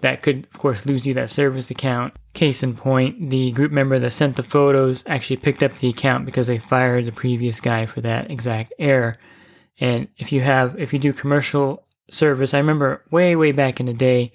That 0.00 0.22
could, 0.22 0.46
of 0.52 0.58
course, 0.58 0.84
lose 0.84 1.06
you 1.06 1.14
that 1.14 1.30
service 1.30 1.70
account. 1.70 2.14
Case 2.34 2.62
in 2.62 2.76
point, 2.76 3.30
the 3.30 3.50
group 3.52 3.72
member 3.72 3.98
that 3.98 4.10
sent 4.10 4.36
the 4.36 4.42
photos 4.42 5.02
actually 5.06 5.38
picked 5.38 5.62
up 5.62 5.72
the 5.74 5.88
account 5.88 6.26
because 6.26 6.48
they 6.48 6.58
fired 6.58 7.06
the 7.06 7.12
previous 7.12 7.60
guy 7.60 7.86
for 7.86 8.02
that 8.02 8.30
exact 8.30 8.74
error. 8.78 9.16
And 9.80 10.08
if 10.18 10.32
you 10.32 10.42
have, 10.42 10.78
if 10.78 10.92
you 10.92 10.98
do 10.98 11.14
commercial 11.14 11.86
service, 12.10 12.52
I 12.52 12.58
remember 12.58 13.04
way, 13.10 13.36
way 13.36 13.52
back 13.52 13.80
in 13.80 13.86
the 13.86 13.94
day 13.94 14.32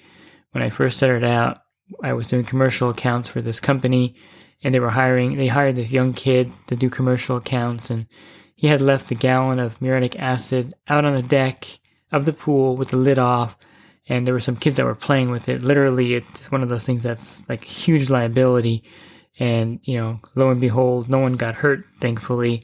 when 0.52 0.64
I 0.64 0.72
first 0.72 0.98
started 0.98 1.24
out, 1.24 1.60
I 2.04 2.14
was 2.14 2.28
doing 2.28 2.44
commercial 2.44 2.90
accounts 2.90 3.28
for 3.28 3.42
this 3.42 3.60
company 3.60 4.16
and 4.64 4.74
they 4.74 4.80
were 4.80 4.90
hiring 4.90 5.38
they 5.38 5.48
hired 5.48 5.76
this 5.76 5.92
young 5.92 6.14
kid 6.14 6.52
to 6.68 6.76
do 6.76 6.90
commercial 6.90 7.38
accounts 7.38 7.90
and 7.90 8.08
he 8.56 8.68
had 8.68 8.82
left 8.82 9.12
a 9.12 9.16
gallon 9.16 9.60
of 9.60 9.82
muriatic 9.82 10.20
acid 10.20 10.74
out 10.88 11.06
on 11.06 11.16
the 11.16 11.24
deck 11.24 11.80
of 12.12 12.26
the 12.26 12.34
pool 12.34 12.76
with 12.78 12.90
the 12.90 12.98
lid 12.98 13.20
off 13.20 13.56
and 14.08 14.26
there 14.26 14.34
were 14.34 14.40
some 14.40 14.56
kids 14.56 14.78
that 14.78 14.86
were 14.86 14.96
playing 14.96 15.30
with 15.30 15.48
it 15.50 15.62
literally 15.62 16.16
it's 16.16 16.52
one 16.52 16.64
of 16.64 16.70
those 16.70 16.86
things 16.86 17.04
that's 17.04 17.44
like 17.50 17.64
huge 17.64 18.10
liability 18.10 18.84
and 19.40 19.80
you 19.84 19.98
know 19.98 20.20
lo 20.36 20.50
and 20.50 20.62
behold 20.62 21.10
no 21.10 21.20
one 21.20 21.34
got 21.34 21.56
hurt 21.56 21.86
thankfully 22.00 22.62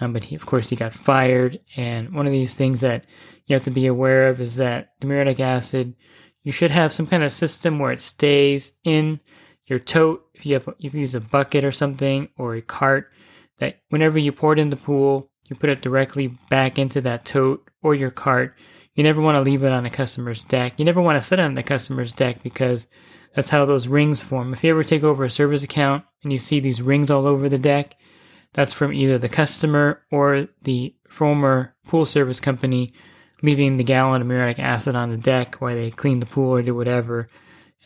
Um, 0.00 0.12
but 0.14 0.24
he, 0.24 0.34
of 0.34 0.46
course, 0.46 0.70
he 0.70 0.76
got 0.76 0.94
fired. 0.94 1.60
And 1.76 2.14
one 2.14 2.26
of 2.26 2.32
these 2.32 2.54
things 2.54 2.80
that 2.80 3.04
you 3.46 3.54
have 3.54 3.64
to 3.64 3.70
be 3.70 3.86
aware 3.86 4.28
of 4.30 4.40
is 4.40 4.56
that 4.56 4.92
the 5.00 5.06
muriatic 5.06 5.40
acid, 5.40 5.94
you 6.42 6.52
should 6.52 6.70
have 6.70 6.92
some 6.92 7.06
kind 7.06 7.22
of 7.22 7.32
system 7.32 7.78
where 7.78 7.92
it 7.92 8.00
stays 8.00 8.72
in 8.82 9.20
your 9.66 9.78
tote. 9.78 10.24
If 10.32 10.46
you 10.46 10.54
have, 10.54 10.68
if 10.78 10.94
you 10.94 11.00
use 11.00 11.14
a 11.14 11.20
bucket 11.20 11.64
or 11.64 11.72
something 11.72 12.28
or 12.38 12.54
a 12.54 12.62
cart, 12.62 13.12
that 13.58 13.80
whenever 13.90 14.18
you 14.18 14.32
pour 14.32 14.54
it 14.54 14.58
in 14.58 14.70
the 14.70 14.76
pool, 14.76 15.28
you 15.50 15.56
put 15.56 15.68
it 15.68 15.82
directly 15.82 16.28
back 16.48 16.78
into 16.78 17.02
that 17.02 17.26
tote 17.26 17.68
or 17.82 17.94
your 17.94 18.10
cart. 18.10 18.56
You 19.00 19.04
never 19.04 19.22
want 19.22 19.36
to 19.36 19.40
leave 19.40 19.64
it 19.64 19.72
on 19.72 19.84
the 19.84 19.88
customer's 19.88 20.44
deck. 20.44 20.74
You 20.76 20.84
never 20.84 21.00
want 21.00 21.16
to 21.16 21.26
sit 21.26 21.40
on 21.40 21.54
the 21.54 21.62
customer's 21.62 22.12
deck 22.12 22.42
because 22.42 22.86
that's 23.34 23.48
how 23.48 23.64
those 23.64 23.88
rings 23.88 24.20
form. 24.20 24.52
If 24.52 24.62
you 24.62 24.68
ever 24.68 24.84
take 24.84 25.02
over 25.02 25.24
a 25.24 25.30
service 25.30 25.62
account 25.62 26.04
and 26.22 26.30
you 26.30 26.38
see 26.38 26.60
these 26.60 26.82
rings 26.82 27.10
all 27.10 27.26
over 27.26 27.48
the 27.48 27.56
deck, 27.56 27.96
that's 28.52 28.74
from 28.74 28.92
either 28.92 29.16
the 29.16 29.30
customer 29.30 30.02
or 30.12 30.48
the 30.64 30.94
former 31.08 31.74
pool 31.86 32.04
service 32.04 32.40
company 32.40 32.92
leaving 33.40 33.78
the 33.78 33.84
gallon 33.84 34.20
of 34.20 34.28
muriatic 34.28 34.58
acid 34.58 34.94
on 34.94 35.08
the 35.08 35.16
deck 35.16 35.62
while 35.62 35.74
they 35.74 35.90
clean 35.90 36.20
the 36.20 36.26
pool 36.26 36.50
or 36.50 36.60
do 36.60 36.74
whatever. 36.74 37.30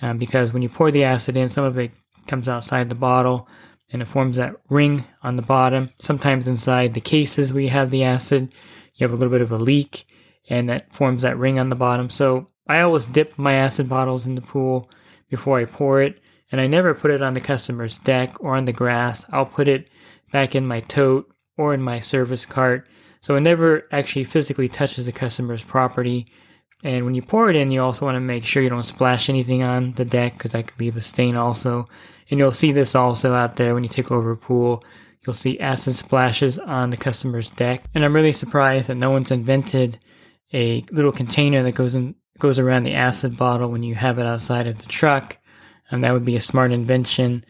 Um, 0.03 0.19
because 0.19 0.53
when 0.53 0.63
you 0.63 0.69
pour 0.69 0.91
the 0.91 1.05
acid 1.05 1.37
in, 1.37 1.49
some 1.49 1.63
of 1.63 1.79
it 1.79 1.93
comes 2.27 2.49
outside 2.49 2.89
the 2.89 2.97
bottle 2.97 3.49
and 3.93 4.03
it 4.03 4.09
forms 4.09 4.37
that 4.39 4.57
ring 4.69 5.05
on 5.23 5.37
the 5.37 5.43
bottom. 5.43 5.91
Sometimes 6.01 6.49
inside 6.49 6.93
the 6.93 7.01
cases 7.01 7.53
where 7.53 7.63
you 7.63 7.71
have 7.71 7.93
the 7.93 8.03
acid, 8.03 8.53
you 8.97 9.07
have 9.07 9.13
a 9.13 9.17
little 9.17 9.31
bit 9.31 9.43
of 9.43 9.53
a 9.53 9.57
leak 9.57 10.07
and 10.49 10.69
that 10.69 10.93
forms 10.93 11.23
that 11.23 11.39
ring 11.39 11.59
on 11.59 11.69
the 11.69 11.77
bottom. 11.77 12.11
So 12.11 12.49
I 12.69 12.81
always 12.81 13.07
dip 13.07 13.37
my 13.39 13.55
acid 13.55 13.89
bottles 13.89 14.27
in 14.27 14.35
the 14.35 14.41
pool 14.41 14.91
before 15.31 15.59
I 15.59 15.65
pour 15.65 16.03
it, 16.03 16.21
and 16.53 16.61
I 16.61 16.67
never 16.67 16.95
put 16.95 17.11
it 17.11 17.23
on 17.23 17.35
the 17.35 17.41
customer's 17.41 17.99
deck 18.01 18.35
or 18.41 18.57
on 18.57 18.65
the 18.65 18.73
grass. 18.73 19.25
I'll 19.33 19.47
put 19.47 19.69
it 19.69 19.91
back 20.33 20.55
in 20.55 20.67
my 20.67 20.81
tote 20.81 21.31
or 21.57 21.75
in 21.75 21.83
my 21.83 22.01
service 22.01 22.45
cart. 22.47 22.89
So 23.21 23.37
it 23.37 23.41
never 23.41 23.87
actually 23.91 24.25
physically 24.25 24.69
touches 24.69 25.07
the 25.07 25.13
customer's 25.13 25.63
property. 25.63 26.27
And 26.83 27.07
when 27.07 27.15
you 27.15 27.23
pour 27.23 27.49
it 27.49 27.57
in, 27.57 27.71
you 27.71 27.83
also 27.83 28.05
want 28.05 28.17
to 28.17 28.21
make 28.21 28.45
sure 28.45 28.63
you 28.63 28.69
don't 28.69 28.83
splash 28.83 29.31
anything 29.31 29.63
on 29.63 29.93
the 29.93 30.05
deck 30.05 30.35
because 30.35 30.53
that 30.53 30.67
could 30.67 30.79
leave 30.79 30.97
a 30.97 31.01
stain 31.01 31.35
also. 31.35 31.89
And 32.31 32.39
you'll 32.39 32.53
see 32.53 32.73
this 32.73 32.95
also 32.95 33.35
out 33.35 33.57
there 33.57 33.75
when 33.75 33.83
you 33.83 33.89
take 33.89 34.11
over 34.11 34.33
a 34.33 34.37
pool. 34.37 34.85
You'll 35.27 35.35
see 35.35 35.59
acid 35.59 35.95
splashes 35.95 36.59
on 36.59 36.91
the 36.91 36.99
customer's 36.99 37.51
deck. 37.51 37.85
And 37.95 38.05
I'm 38.05 38.15
really 38.15 38.33
surprised 38.33 38.89
that 38.89 38.97
no 38.97 39.11
one's 39.11 39.31
invented 39.31 39.99
a 40.53 40.85
little 40.91 41.13
container 41.13 41.63
that 41.63 41.75
goes 41.75 41.95
in 41.95 42.15
goes 42.39 42.59
around 42.59 42.83
the 42.83 42.95
acid 42.95 43.37
bottle 43.37 43.71
when 43.71 43.83
you 43.83 43.95
have 43.95 44.19
it 44.19 44.27
outside 44.27 44.67
of 44.67 44.79
the 44.79 44.87
truck. 44.87 45.39
And 45.91 46.03
that 46.03 46.13
would 46.13 46.25
be 46.25 46.37
a 46.37 46.41
smart 46.41 46.73
invention. 46.73 47.45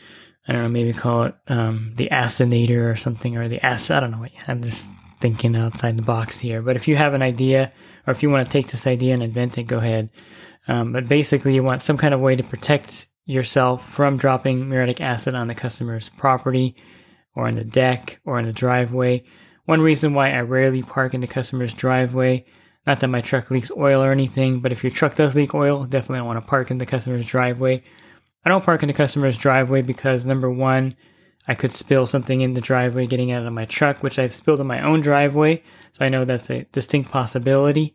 I 0.47 0.53
don't 0.53 0.63
know, 0.63 0.69
maybe 0.69 0.93
call 0.93 1.23
it 1.23 1.35
um, 1.49 1.95
the 1.97 2.09
acidator 2.13 2.91
or 2.91 2.97
something, 2.97 3.37
or 3.37 3.49
the 3.49 3.65
acid. 3.65 3.97
I 3.97 4.01
don't 4.01 4.11
know. 4.11 4.19
What, 4.19 4.33
I'm 4.47 4.63
just 4.63 4.93
thinking 5.21 5.57
outside 5.57 5.97
the 5.97 6.03
box 6.03 6.39
here. 6.39 6.61
But 6.61 6.77
if 6.77 6.87
you 6.87 6.97
have 6.97 7.15
an 7.15 7.23
idea, 7.23 7.73
or 8.07 8.11
if 8.13 8.23
you 8.23 8.29
want 8.29 8.45
to 8.45 8.53
take 8.53 8.71
this 8.71 8.87
idea 8.87 9.15
and 9.15 9.23
invent 9.23 9.57
it, 9.57 9.63
go 9.63 9.79
ahead. 9.79 10.11
Um, 10.69 10.93
but 10.93 11.09
basically, 11.09 11.55
you 11.55 11.63
want 11.63 11.83
some 11.83 11.97
kind 11.97 12.13
of 12.13 12.21
way 12.21 12.37
to 12.37 12.43
protect 12.43 13.07
yourself 13.25 13.89
from 13.91 14.19
dropping 14.19 14.69
muriatic 14.69 15.01
acid 15.01 15.35
on 15.35 15.47
the 15.47 15.55
customer's 15.55 16.11
property, 16.11 16.77
or 17.35 17.49
on 17.49 17.55
the 17.55 17.65
deck, 17.65 18.21
or 18.27 18.39
in 18.39 18.45
the 18.45 18.53
driveway. 18.53 19.23
One 19.65 19.81
reason 19.81 20.13
why 20.13 20.33
I 20.33 20.41
rarely 20.41 20.83
park 20.83 21.15
in 21.15 21.23
the 21.23 21.27
customer's 21.27 21.73
driveway, 21.73 22.45
not 22.87 23.01
that 23.01 23.09
my 23.09 23.21
truck 23.21 23.51
leaks 23.51 23.71
oil 23.77 24.03
or 24.03 24.13
anything, 24.13 24.61
but 24.61 24.73
if 24.73 24.85
your 24.85 24.91
truck 24.91 25.17
does 25.17 25.35
leak 25.35 25.55
oil, 25.55 25.85
definitely 25.85 26.19
don't 26.19 26.27
want 26.27 26.45
to 26.45 26.49
park 26.49 26.71
in 26.71 26.79
the 26.79 26.87
customer's 26.87 27.27
driveway. 27.27 27.83
I 28.45 28.51
don't 28.51 28.65
park 28.65 28.83
in 28.83 28.89
the 28.89 28.93
customer's 28.93 29.39
driveway 29.39 29.83
because 29.83 30.27
number 30.27 30.51
one, 30.51 30.95
I 31.49 31.55
could 31.55 31.73
spill 31.73 32.07
something 32.07 32.41
in 32.41 32.55
the 32.55 32.61
driveway 32.61 33.07
getting 33.07 33.33
out 33.33 33.47
of 33.47 33.53
my 33.53 33.65
truck, 33.65 34.03
which 34.03 34.19
I've 34.19 34.35
spilled 34.35 34.61
in 34.61 34.67
my 34.67 34.83
own 34.83 35.01
driveway, 35.01 35.63
so 35.93 36.05
I 36.05 36.09
know 36.09 36.25
that's 36.25 36.51
a 36.51 36.65
distinct 36.73 37.11
possibility. 37.11 37.95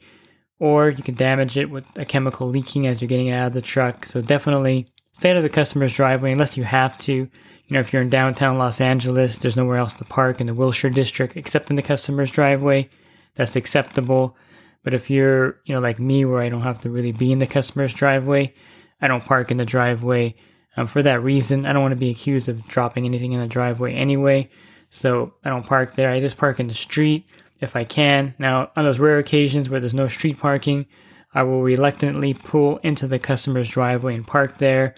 Or 0.59 0.89
you 0.89 1.03
can 1.03 1.15
damage 1.15 1.57
it 1.57 1.69
with 1.69 1.85
a 1.95 2.05
chemical 2.05 2.49
leaking 2.49 2.85
as 2.85 3.01
you're 3.01 3.07
getting 3.07 3.27
it 3.27 3.33
out 3.33 3.47
of 3.47 3.53
the 3.53 3.61
truck. 3.61 4.05
So 4.05 4.21
definitely 4.21 4.87
stay 5.13 5.31
out 5.31 5.37
of 5.37 5.43
the 5.43 5.49
customer's 5.49 5.95
driveway 5.95 6.31
unless 6.31 6.57
you 6.57 6.63
have 6.63 6.97
to. 6.99 7.13
You 7.13 7.29
know, 7.69 7.79
if 7.79 7.93
you're 7.93 8.01
in 8.01 8.09
downtown 8.09 8.57
Los 8.57 8.81
Angeles, 8.81 9.37
there's 9.37 9.55
nowhere 9.55 9.77
else 9.77 9.93
to 9.93 10.05
park 10.05 10.41
in 10.41 10.47
the 10.47 10.53
Wilshire 10.53 10.89
district 10.89 11.37
except 11.37 11.69
in 11.69 11.75
the 11.75 11.81
customer's 11.81 12.31
driveway. 12.31 12.89
That's 13.35 13.55
acceptable. 13.55 14.35
But 14.83 14.93
if 14.93 15.09
you're, 15.09 15.59
you 15.65 15.73
know, 15.73 15.81
like 15.81 15.99
me, 15.99 16.25
where 16.25 16.41
I 16.41 16.49
don't 16.49 16.61
have 16.61 16.79
to 16.81 16.89
really 16.89 17.11
be 17.11 17.31
in 17.31 17.39
the 17.39 17.47
customer's 17.47 17.93
driveway, 17.93 18.53
I 19.01 19.07
don't 19.07 19.25
park 19.25 19.51
in 19.51 19.57
the 19.57 19.65
driveway. 19.65 20.35
Um, 20.77 20.87
for 20.87 21.03
that 21.03 21.23
reason, 21.23 21.65
I 21.65 21.73
don't 21.73 21.81
want 21.81 21.91
to 21.93 21.97
be 21.97 22.09
accused 22.09 22.49
of 22.49 22.65
dropping 22.67 23.05
anything 23.05 23.33
in 23.33 23.39
the 23.39 23.47
driveway 23.47 23.93
anyway. 23.93 24.49
So 24.89 25.33
I 25.43 25.49
don't 25.49 25.65
park 25.65 25.95
there. 25.95 26.09
I 26.09 26.19
just 26.19 26.37
park 26.37 26.59
in 26.59 26.67
the 26.67 26.73
street 26.73 27.27
if 27.59 27.75
I 27.75 27.83
can. 27.83 28.33
Now, 28.39 28.71
on 28.75 28.85
those 28.85 28.99
rare 28.99 29.19
occasions 29.19 29.69
where 29.69 29.79
there's 29.79 29.93
no 29.93 30.07
street 30.07 30.39
parking, 30.39 30.85
I 31.33 31.43
will 31.43 31.61
reluctantly 31.61 32.33
pull 32.33 32.77
into 32.77 33.07
the 33.07 33.19
customer's 33.19 33.69
driveway 33.69 34.15
and 34.15 34.25
park 34.25 34.57
there. 34.57 34.95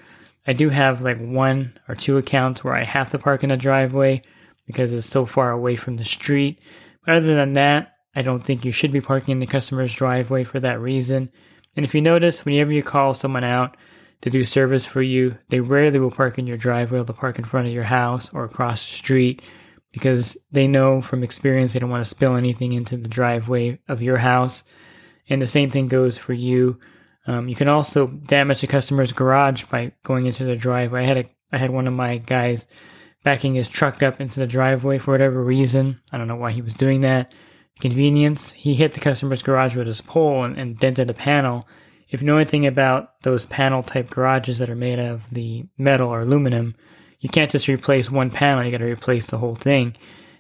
I 0.48 0.54
do 0.54 0.70
have 0.70 1.02
like 1.02 1.20
one 1.20 1.78
or 1.88 1.96
two 1.96 2.18
accounts 2.18 2.64
where 2.64 2.76
I 2.76 2.84
have 2.84 3.12
to 3.12 3.20
park 3.20 3.44
in 3.44 3.50
the 3.50 3.58
driveway 3.58 4.22
because 4.66 4.94
it's 4.94 5.08
so 5.08 5.26
far 5.26 5.52
away 5.52 5.76
from 5.76 5.98
the 5.98 6.04
street. 6.04 6.60
But 7.06 7.16
other 7.16 7.36
than 7.36 7.54
that, 7.54 7.91
I 8.16 8.22
don't 8.22 8.44
think 8.44 8.66
you 8.66 8.72
should 8.72 8.92
be 8.92 9.02
parking 9.02 9.34
in 9.34 9.40
the 9.40 9.46
customer's 9.46 9.94
driveway 9.94 10.44
for 10.44 10.60
that 10.60 10.80
reason. 10.80 11.32
And 11.76 11.86
if 11.86 11.96
you 11.96 12.02
notice, 12.02 12.44
whenever 12.44 12.72
you 12.72 12.84
call 12.84 13.14
someone 13.14 13.44
out 13.44 13.78
to 14.22 14.30
do 14.30 14.44
service 14.44 14.86
for 14.86 15.02
you, 15.02 15.38
they 15.50 15.60
rarely 15.60 16.00
will 16.00 16.12
park 16.12 16.38
in 16.38 16.48
your 16.48 16.58
driveway. 16.58 17.04
They'll 17.04 17.16
park 17.16 17.40
in 17.40 17.46
front 17.46 17.68
of 17.68 17.74
your 17.74 17.84
house 17.84 18.34
or 18.34 18.44
across 18.44 18.86
the 18.86 18.94
street 18.94 19.42
because 19.94 20.38
they 20.52 20.68
know 20.68 21.02
from 21.02 21.24
experience 21.24 21.74
they 21.74 21.80
don't 21.80 21.90
want 21.90 22.04
to 22.04 22.10
spill 22.10 22.36
anything 22.36 22.74
into 22.74 22.98
the 22.98 23.08
driveway 23.08 23.80
of 23.88 24.02
your 24.02 24.18
house. 24.18 24.64
And 25.30 25.42
the 25.42 25.48
same 25.48 25.70
thing 25.70 25.88
goes 25.88 26.18
for 26.18 26.34
you. 26.34 26.80
Um, 27.28 27.48
you 27.48 27.56
can 27.56 27.68
also 27.68 28.08
damage 28.08 28.64
a 28.64 28.68
customer's 28.68 29.14
garage 29.14 29.64
by 29.66 29.94
going 30.04 30.26
into 30.26 30.44
the 30.44 30.56
driveway. 30.56 31.04
I 31.04 31.06
had 31.06 31.18
a 31.18 31.30
I 31.54 31.58
had 31.58 31.70
one 31.70 31.86
of 31.86 31.94
my 31.94 32.18
guys 32.18 32.66
backing 33.24 33.56
his 33.56 33.68
truck 33.68 34.02
up 34.02 34.22
into 34.22 34.40
the 34.40 34.48
driveway 34.48 34.98
for 34.98 35.12
whatever 35.12 35.44
reason. 35.44 36.00
I 36.12 36.18
don't 36.18 36.30
know 36.30 36.38
why 36.38 36.52
he 36.52 36.62
was 36.62 36.74
doing 36.74 37.02
that 37.02 37.34
convenience, 37.80 38.52
he 38.52 38.74
hit 38.74 38.94
the 38.94 39.00
customer's 39.00 39.44
garage 39.44 39.76
with 39.76 39.88
his 39.88 40.02
pole 40.02 40.44
and, 40.44 40.58
and 40.58 40.78
dented 40.78 41.10
a 41.10 41.14
panel. 41.14 41.68
If 42.10 42.22
you 42.22 42.28
know 42.28 42.38
anything 42.38 42.68
about 42.68 43.22
those 43.24 43.46
panel 43.46 43.84
type 43.84 44.10
garages 44.10 44.58
that 44.58 44.70
are 44.70 44.76
made 44.76 45.00
of 45.00 45.22
the 45.32 45.66
metal 45.78 46.10
or 46.10 46.22
aluminum, 46.22 46.76
you 47.20 47.30
can't 47.30 47.52
just 47.52 47.68
replace 47.68 48.12
one 48.12 48.32
panel, 48.32 48.64
you 48.64 48.72
got 48.72 48.80
to 48.80 48.86
replace 48.86 49.28
the 49.28 49.38
whole 49.38 49.56
thing. 49.56 49.96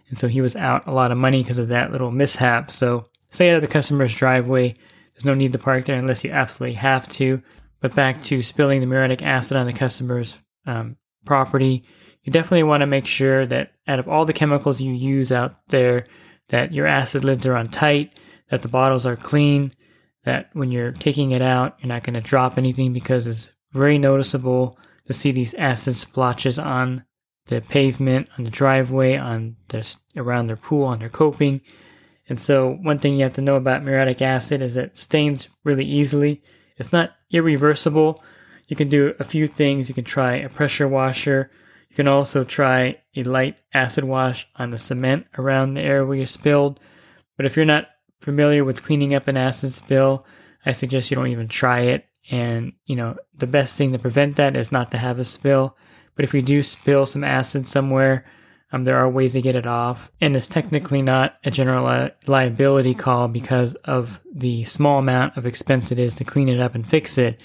And 0.09 0.17
so 0.17 0.27
he 0.27 0.41
was 0.41 0.55
out 0.55 0.88
a 0.88 0.91
lot 0.91 1.11
of 1.11 1.17
money 1.17 1.41
because 1.41 1.59
of 1.59 1.69
that 1.69 1.91
little 1.91 2.11
mishap. 2.11 2.69
So 2.69 3.05
stay 3.29 3.50
out 3.50 3.55
of 3.55 3.61
the 3.61 3.67
customer's 3.67 4.13
driveway. 4.13 4.75
There's 5.13 5.25
no 5.25 5.33
need 5.33 5.53
to 5.53 5.59
park 5.59 5.85
there 5.85 5.97
unless 5.97 6.23
you 6.23 6.31
absolutely 6.31 6.75
have 6.75 7.07
to. 7.09 7.41
But 7.79 7.95
back 7.95 8.21
to 8.23 8.41
spilling 8.41 8.81
the 8.81 8.88
muriatic 8.88 9.23
acid 9.23 9.57
on 9.57 9.67
the 9.67 9.73
customer's 9.73 10.35
um, 10.65 10.97
property, 11.25 11.83
you 12.23 12.31
definitely 12.31 12.63
want 12.63 12.81
to 12.81 12.88
make 12.88 13.05
sure 13.05 13.45
that 13.47 13.71
out 13.88 14.00
of 14.00 14.07
all 14.07 14.25
the 14.25 14.33
chemicals 14.33 14.81
you 14.81 14.91
use 14.93 15.31
out 15.31 15.55
there, 15.69 16.03
that 16.51 16.74
your 16.74 16.86
acid 16.86 17.25
lids 17.25 17.46
are 17.46 17.55
on 17.55 17.70
tight, 17.70 18.20
that 18.50 18.62
the 18.62 18.67
bottles 18.67 19.05
are 19.05 19.15
clean, 19.15 19.74
that 20.25 20.50
when 20.53 20.72
you're 20.72 20.91
taking 20.91 21.31
it 21.31 21.41
out, 21.41 21.77
you're 21.79 21.88
not 21.88 22.03
going 22.03 22.13
to 22.13 22.22
drop 22.22 22.58
anything 22.58 22.93
because 22.93 23.25
it's 23.25 23.51
very 23.72 23.98
noticeable 23.98 24.77
to 25.08 25.13
see 25.13 25.31
these 25.31 25.53
acid 25.55 25.96
splotches 25.96 26.60
on 26.60 27.03
the 27.48 27.62
pavement, 27.62 28.29
on 28.38 28.43
the 28.43 28.51
driveway, 28.51 29.17
on 29.17 29.55
the, 29.70 29.96
around 30.17 30.48
their 30.48 30.58
pool, 30.58 30.84
on 30.84 31.00
their 31.00 31.10
coping. 31.10 31.62
And 32.29 32.39
so, 32.39 32.77
one 32.81 33.00
thing 33.00 33.15
you 33.15 33.24
have 33.24 33.34
to 33.34 33.41
know 33.41 33.55
about 33.55 33.84
muriatic 33.84 34.22
acid 34.22 34.62
is 34.62 34.75
that 34.75 34.84
it 34.84 34.98
stains 34.98 35.48
really 35.63 35.86
easily. 35.86 36.43
It's 36.77 36.91
not 36.91 37.12
irreversible. 37.31 38.22
You 38.67 38.75
can 38.75 38.89
do 38.89 39.13
a 39.20 39.24
few 39.24 39.48
things. 39.48 39.89
You 39.89 39.96
can 39.96 40.03
try 40.03 40.36
a 40.36 40.50
pressure 40.50 40.88
washer 40.88 41.50
you 41.91 41.95
can 41.95 42.07
also 42.07 42.45
try 42.45 43.01
a 43.17 43.24
light 43.24 43.57
acid 43.74 44.05
wash 44.05 44.48
on 44.55 44.69
the 44.69 44.77
cement 44.77 45.27
around 45.38 45.74
the 45.74 45.81
area 45.81 46.05
where 46.05 46.17
you 46.17 46.25
spilled. 46.25 46.79
But 47.36 47.45
if 47.45 47.57
you're 47.57 47.65
not 47.65 47.89
familiar 48.21 48.63
with 48.63 48.81
cleaning 48.81 49.13
up 49.13 49.27
an 49.27 49.36
acid 49.36 49.74
spill, 49.74 50.25
I 50.65 50.71
suggest 50.71 51.12
you 51.12 51.15
don't 51.15 51.27
even 51.27 51.50
try 51.50 51.81
it. 51.81 52.05
And, 52.29 52.71
you 52.86 52.95
know, 52.95 53.17
the 53.38 53.45
best 53.45 53.75
thing 53.75 53.91
to 53.91 54.00
prevent 54.00 54.38
that 54.38 54.55
is 54.55 54.71
not 54.71 54.91
to 54.91 54.98
have 54.98 55.19
a 55.19 55.25
spill. 55.25 55.75
But 56.15 56.24
if 56.24 56.33
you 56.33 56.41
do 56.41 56.63
spill 56.63 57.05
some 57.05 57.25
acid 57.25 57.67
somewhere, 57.67 58.24
um, 58.71 58.86
there 58.86 58.95
are 58.95 59.10
ways 59.10 59.33
to 59.33 59.41
get 59.41 59.57
it 59.57 59.67
off. 59.67 60.10
And 60.21 60.33
it's 60.33 60.48
technically 60.48 61.01
not 61.01 61.36
a 61.43 61.51
general 61.51 61.86
li- 61.86 62.12
liability 62.25 62.93
call 62.93 63.27
because 63.27 63.75
of 63.83 64.17
the 64.33 64.63
small 64.63 65.00
amount 65.00 65.36
of 65.36 65.45
expense 65.45 65.91
it 65.91 66.00
is 66.00 66.15
to 66.15 66.24
clean 66.24 66.48
it 66.48 66.62
up 66.62 66.74
and 66.74 66.88
fix 66.88 67.17
it. 67.17 67.43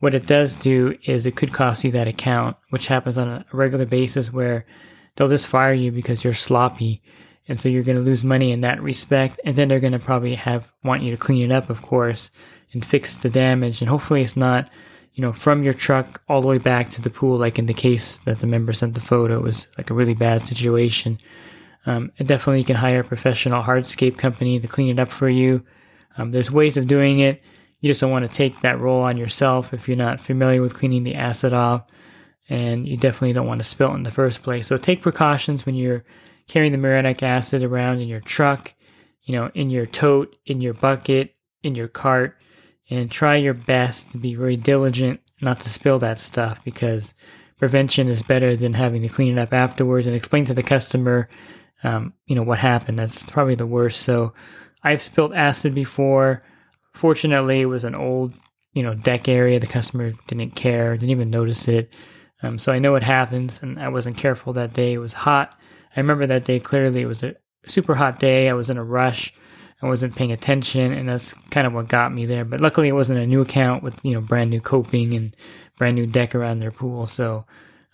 What 0.00 0.14
it 0.14 0.26
does 0.26 0.56
do 0.56 0.96
is 1.04 1.24
it 1.24 1.36
could 1.36 1.52
cost 1.52 1.84
you 1.84 1.90
that 1.92 2.08
account, 2.08 2.56
which 2.70 2.86
happens 2.86 3.16
on 3.16 3.28
a 3.28 3.44
regular 3.52 3.86
basis 3.86 4.32
where 4.32 4.66
they'll 5.16 5.28
just 5.28 5.46
fire 5.46 5.72
you 5.72 5.90
because 5.90 6.22
you're 6.22 6.34
sloppy. 6.34 7.02
And 7.48 7.58
so 7.58 7.68
you're 7.68 7.82
going 7.82 7.96
to 7.96 8.04
lose 8.04 8.24
money 8.24 8.52
in 8.52 8.60
that 8.62 8.82
respect. 8.82 9.40
And 9.44 9.56
then 9.56 9.68
they're 9.68 9.80
going 9.80 9.92
to 9.92 9.98
probably 9.98 10.34
have, 10.34 10.70
want 10.84 11.02
you 11.02 11.10
to 11.12 11.16
clean 11.16 11.42
it 11.42 11.54
up, 11.54 11.70
of 11.70 11.80
course, 11.80 12.30
and 12.72 12.84
fix 12.84 13.14
the 13.14 13.30
damage. 13.30 13.80
And 13.80 13.88
hopefully 13.88 14.22
it's 14.22 14.36
not, 14.36 14.68
you 15.14 15.22
know, 15.22 15.32
from 15.32 15.62
your 15.62 15.72
truck 15.72 16.20
all 16.28 16.42
the 16.42 16.48
way 16.48 16.58
back 16.58 16.90
to 16.90 17.00
the 17.00 17.08
pool, 17.08 17.38
like 17.38 17.58
in 17.58 17.66
the 17.66 17.72
case 17.72 18.18
that 18.18 18.40
the 18.40 18.46
member 18.46 18.72
sent 18.72 18.94
the 18.94 19.00
photo. 19.00 19.36
It 19.36 19.42
was 19.42 19.68
like 19.78 19.90
a 19.90 19.94
really 19.94 20.14
bad 20.14 20.42
situation. 20.42 21.18
Um, 21.86 22.10
definitely, 22.18 22.58
you 22.58 22.64
can 22.64 22.76
hire 22.76 23.00
a 23.00 23.04
professional 23.04 23.62
hardscape 23.62 24.18
company 24.18 24.58
to 24.58 24.68
clean 24.68 24.90
it 24.90 24.98
up 24.98 25.10
for 25.10 25.28
you. 25.28 25.64
Um, 26.18 26.32
there's 26.32 26.50
ways 26.50 26.76
of 26.76 26.88
doing 26.88 27.20
it. 27.20 27.42
You 27.86 27.90
just 27.90 28.00
don't 28.00 28.10
want 28.10 28.28
to 28.28 28.36
take 28.36 28.62
that 28.62 28.80
role 28.80 29.02
on 29.02 29.16
yourself 29.16 29.72
if 29.72 29.86
you're 29.86 29.96
not 29.96 30.20
familiar 30.20 30.60
with 30.60 30.74
cleaning 30.74 31.04
the 31.04 31.14
acid 31.14 31.52
off, 31.52 31.84
and 32.48 32.84
you 32.84 32.96
definitely 32.96 33.32
don't 33.32 33.46
want 33.46 33.62
to 33.62 33.68
spill 33.68 33.92
it 33.92 33.94
in 33.94 34.02
the 34.02 34.10
first 34.10 34.42
place. 34.42 34.66
So 34.66 34.76
take 34.76 35.02
precautions 35.02 35.64
when 35.64 35.76
you're 35.76 36.04
carrying 36.48 36.72
the 36.72 36.78
muriatic 36.78 37.22
acid 37.22 37.62
around 37.62 38.00
in 38.00 38.08
your 38.08 38.18
truck, 38.18 38.74
you 39.22 39.36
know, 39.36 39.52
in 39.54 39.70
your 39.70 39.86
tote, 39.86 40.34
in 40.46 40.60
your 40.60 40.74
bucket, 40.74 41.36
in 41.62 41.76
your 41.76 41.86
cart, 41.86 42.42
and 42.90 43.08
try 43.08 43.36
your 43.36 43.54
best 43.54 44.10
to 44.10 44.18
be 44.18 44.34
very 44.34 44.56
diligent 44.56 45.20
not 45.40 45.60
to 45.60 45.68
spill 45.68 46.00
that 46.00 46.18
stuff 46.18 46.64
because 46.64 47.14
prevention 47.58 48.08
is 48.08 48.20
better 48.20 48.56
than 48.56 48.72
having 48.72 49.02
to 49.02 49.08
clean 49.08 49.38
it 49.38 49.40
up 49.40 49.52
afterwards 49.52 50.08
and 50.08 50.16
explain 50.16 50.44
to 50.46 50.54
the 50.54 50.62
customer, 50.64 51.28
um, 51.84 52.14
you 52.26 52.34
know, 52.34 52.42
what 52.42 52.58
happened. 52.58 52.98
That's 52.98 53.22
probably 53.22 53.54
the 53.54 53.64
worst. 53.64 54.02
So 54.02 54.34
I've 54.82 55.02
spilled 55.02 55.34
acid 55.34 55.72
before. 55.72 56.42
Fortunately, 56.96 57.60
it 57.60 57.66
was 57.66 57.84
an 57.84 57.94
old, 57.94 58.32
you 58.72 58.82
know, 58.82 58.94
deck 58.94 59.28
area. 59.28 59.60
The 59.60 59.66
customer 59.66 60.14
didn't 60.28 60.56
care, 60.56 60.96
didn't 60.96 61.10
even 61.10 61.28
notice 61.28 61.68
it. 61.68 61.94
Um, 62.42 62.58
so 62.58 62.72
I 62.72 62.78
know 62.78 62.94
it 62.94 63.02
happens, 63.02 63.62
and 63.62 63.78
I 63.78 63.88
wasn't 63.88 64.16
careful 64.16 64.54
that 64.54 64.72
day. 64.72 64.94
It 64.94 64.98
was 64.98 65.12
hot. 65.12 65.54
I 65.94 66.00
remember 66.00 66.26
that 66.26 66.46
day 66.46 66.58
clearly. 66.58 67.02
It 67.02 67.06
was 67.06 67.22
a 67.22 67.34
super 67.66 67.94
hot 67.94 68.18
day. 68.18 68.48
I 68.48 68.54
was 68.54 68.70
in 68.70 68.78
a 68.78 68.84
rush. 68.84 69.34
I 69.82 69.86
wasn't 69.86 70.16
paying 70.16 70.32
attention, 70.32 70.92
and 70.92 71.06
that's 71.06 71.34
kind 71.50 71.66
of 71.66 71.74
what 71.74 71.88
got 71.88 72.14
me 72.14 72.24
there. 72.24 72.46
But 72.46 72.62
luckily, 72.62 72.88
it 72.88 72.92
wasn't 72.92 73.18
a 73.18 73.26
new 73.26 73.42
account 73.42 73.82
with 73.82 73.94
you 74.02 74.14
know 74.14 74.22
brand 74.22 74.48
new 74.48 74.62
coping 74.62 75.12
and 75.12 75.36
brand 75.76 75.96
new 75.96 76.06
deck 76.06 76.34
around 76.34 76.60
their 76.60 76.70
pool. 76.70 77.04
So 77.04 77.44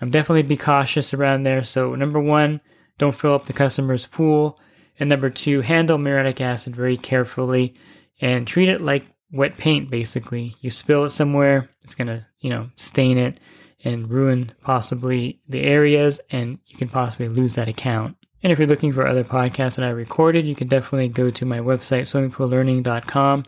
I'm 0.01 0.11
definitely 0.11 0.43
be 0.43 0.57
cautious 0.57 1.13
around 1.13 1.43
there. 1.43 1.65
So 1.65 1.97
number 1.97 2.21
one, 2.21 2.61
don't 2.99 3.17
fill 3.17 3.35
up 3.35 3.47
the 3.47 3.53
customer's 3.53 4.07
pool, 4.07 4.61
and 5.01 5.09
number 5.09 5.29
two, 5.29 5.63
handle 5.63 5.99
muriatic 5.99 6.41
acid 6.41 6.77
very 6.77 6.97
carefully 6.97 7.75
and 8.23 8.47
treat 8.47 8.71
it 8.71 8.81
like 8.81 9.05
wet 9.31 9.59
paint. 9.59 9.91
Basically, 9.91 10.57
you 10.63 10.71
spill 10.71 11.05
it 11.05 11.11
somewhere, 11.11 11.69
it's 11.83 11.95
gonna 11.95 12.27
you 12.41 12.49
know 12.49 12.71
stain 12.77 13.19
it 13.19 13.39
and 13.85 14.09
ruin 14.09 14.53
possibly 14.63 15.41
the 15.49 15.61
areas, 15.61 16.21
and 16.31 16.59
you 16.67 16.79
can 16.79 16.89
possibly 16.89 17.29
lose 17.29 17.55
that 17.55 17.69
account. 17.69 18.17
And 18.43 18.53
if 18.53 18.59
you're 18.59 18.69
looking 18.69 18.93
for 18.93 19.07
other 19.07 19.25
podcasts 19.25 19.77
that 19.77 19.85
I 19.85 19.91
recorded, 19.91 20.47
you 20.47 20.55
can 20.55 20.69
definitely 20.69 21.09
go 21.09 21.31
to 21.31 21.45
my 21.45 21.59
website, 21.59 22.03
swimmingpoollearning.com. 22.03 23.45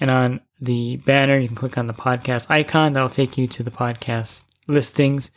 And 0.00 0.10
on 0.10 0.40
the 0.60 0.96
banner, 0.96 1.38
you 1.38 1.48
can 1.48 1.56
click 1.56 1.76
on 1.76 1.86
the 1.86 1.92
podcast 1.92 2.50
icon. 2.50 2.94
That'll 2.94 3.10
take 3.10 3.36
you 3.36 3.46
to 3.48 3.62
the 3.62 3.70
podcast 3.70 4.46
listings. 4.66 5.30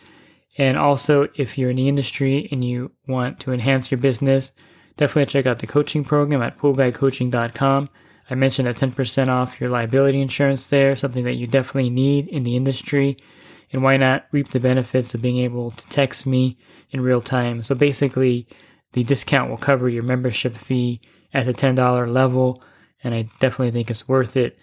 And 0.58 0.78
also, 0.78 1.28
if 1.36 1.58
you're 1.58 1.72
in 1.72 1.76
the 1.76 1.90
industry 1.90 2.48
and 2.52 2.64
you 2.64 2.92
want 3.08 3.40
to 3.42 3.52
enhance 3.52 3.92
your 3.92 3.98
business, 3.98 4.54
definitely 4.96 5.32
check 5.32 5.46
out 5.46 5.60
the 5.60 5.68
coaching 5.68 6.06
program 6.06 6.42
at 6.42 6.58
poolguycoaching.com. 6.58 7.90
I 8.30 8.36
mentioned 8.36 8.68
a 8.68 8.74
10% 8.74 9.28
off 9.30 9.60
your 9.60 9.70
liability 9.70 10.22
insurance 10.22 10.68
there, 10.68 10.96
something 10.96 11.24
that 11.26 11.34
you 11.36 11.48
definitely 11.48 11.90
need 11.90 12.28
in 12.28 12.44
the 12.44 12.56
industry. 12.56 13.18
And 13.72 13.84
why 13.84 13.98
not 13.98 14.28
reap 14.32 14.50
the 14.50 14.60
benefits 14.60 15.14
of 15.14 15.22
being 15.22 15.40
able 15.40 15.72
to 15.72 15.88
text 15.88 16.26
me 16.26 16.58
in 16.92 17.02
real 17.02 17.22
time? 17.22 17.62
So 17.62 17.76
basically, 17.76 18.48
the 18.94 19.04
discount 19.04 19.50
will 19.50 19.58
cover 19.58 19.90
your 19.90 20.04
membership 20.04 20.56
fee 20.56 21.02
at 21.34 21.46
the 21.46 21.54
$10 21.54 22.08
level, 22.12 22.64
and 23.04 23.14
I 23.14 23.30
definitely 23.40 23.72
think 23.72 23.90
it's 23.90 24.08
worth 24.08 24.38
it. 24.38 24.58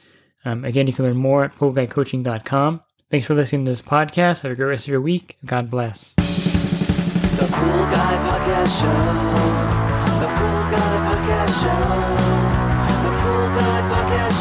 Um, 0.44 0.64
again, 0.64 0.86
you 0.86 0.92
can 0.92 1.04
learn 1.04 1.16
more 1.16 1.44
at 1.44 1.56
poolguycoaching.com. 1.56 2.80
Thanks 3.10 3.26
for 3.26 3.34
listening 3.34 3.64
to 3.66 3.72
this 3.72 3.82
podcast. 3.82 4.42
Have 4.42 4.52
a 4.52 4.54
great 4.54 4.66
rest 4.66 4.86
of 4.86 4.92
your 4.92 5.00
week. 5.00 5.36
God 5.44 5.68
bless. 5.68 6.14
The 6.14 7.46
Pool 7.50 7.84
Guy 7.90 8.14
Podcast 8.28 8.80
Show. 8.80 8.86
The 10.20 10.28
Pool 10.36 10.70
Guy 10.70 11.48
Podcast 11.50 12.20
Show. 12.20 12.29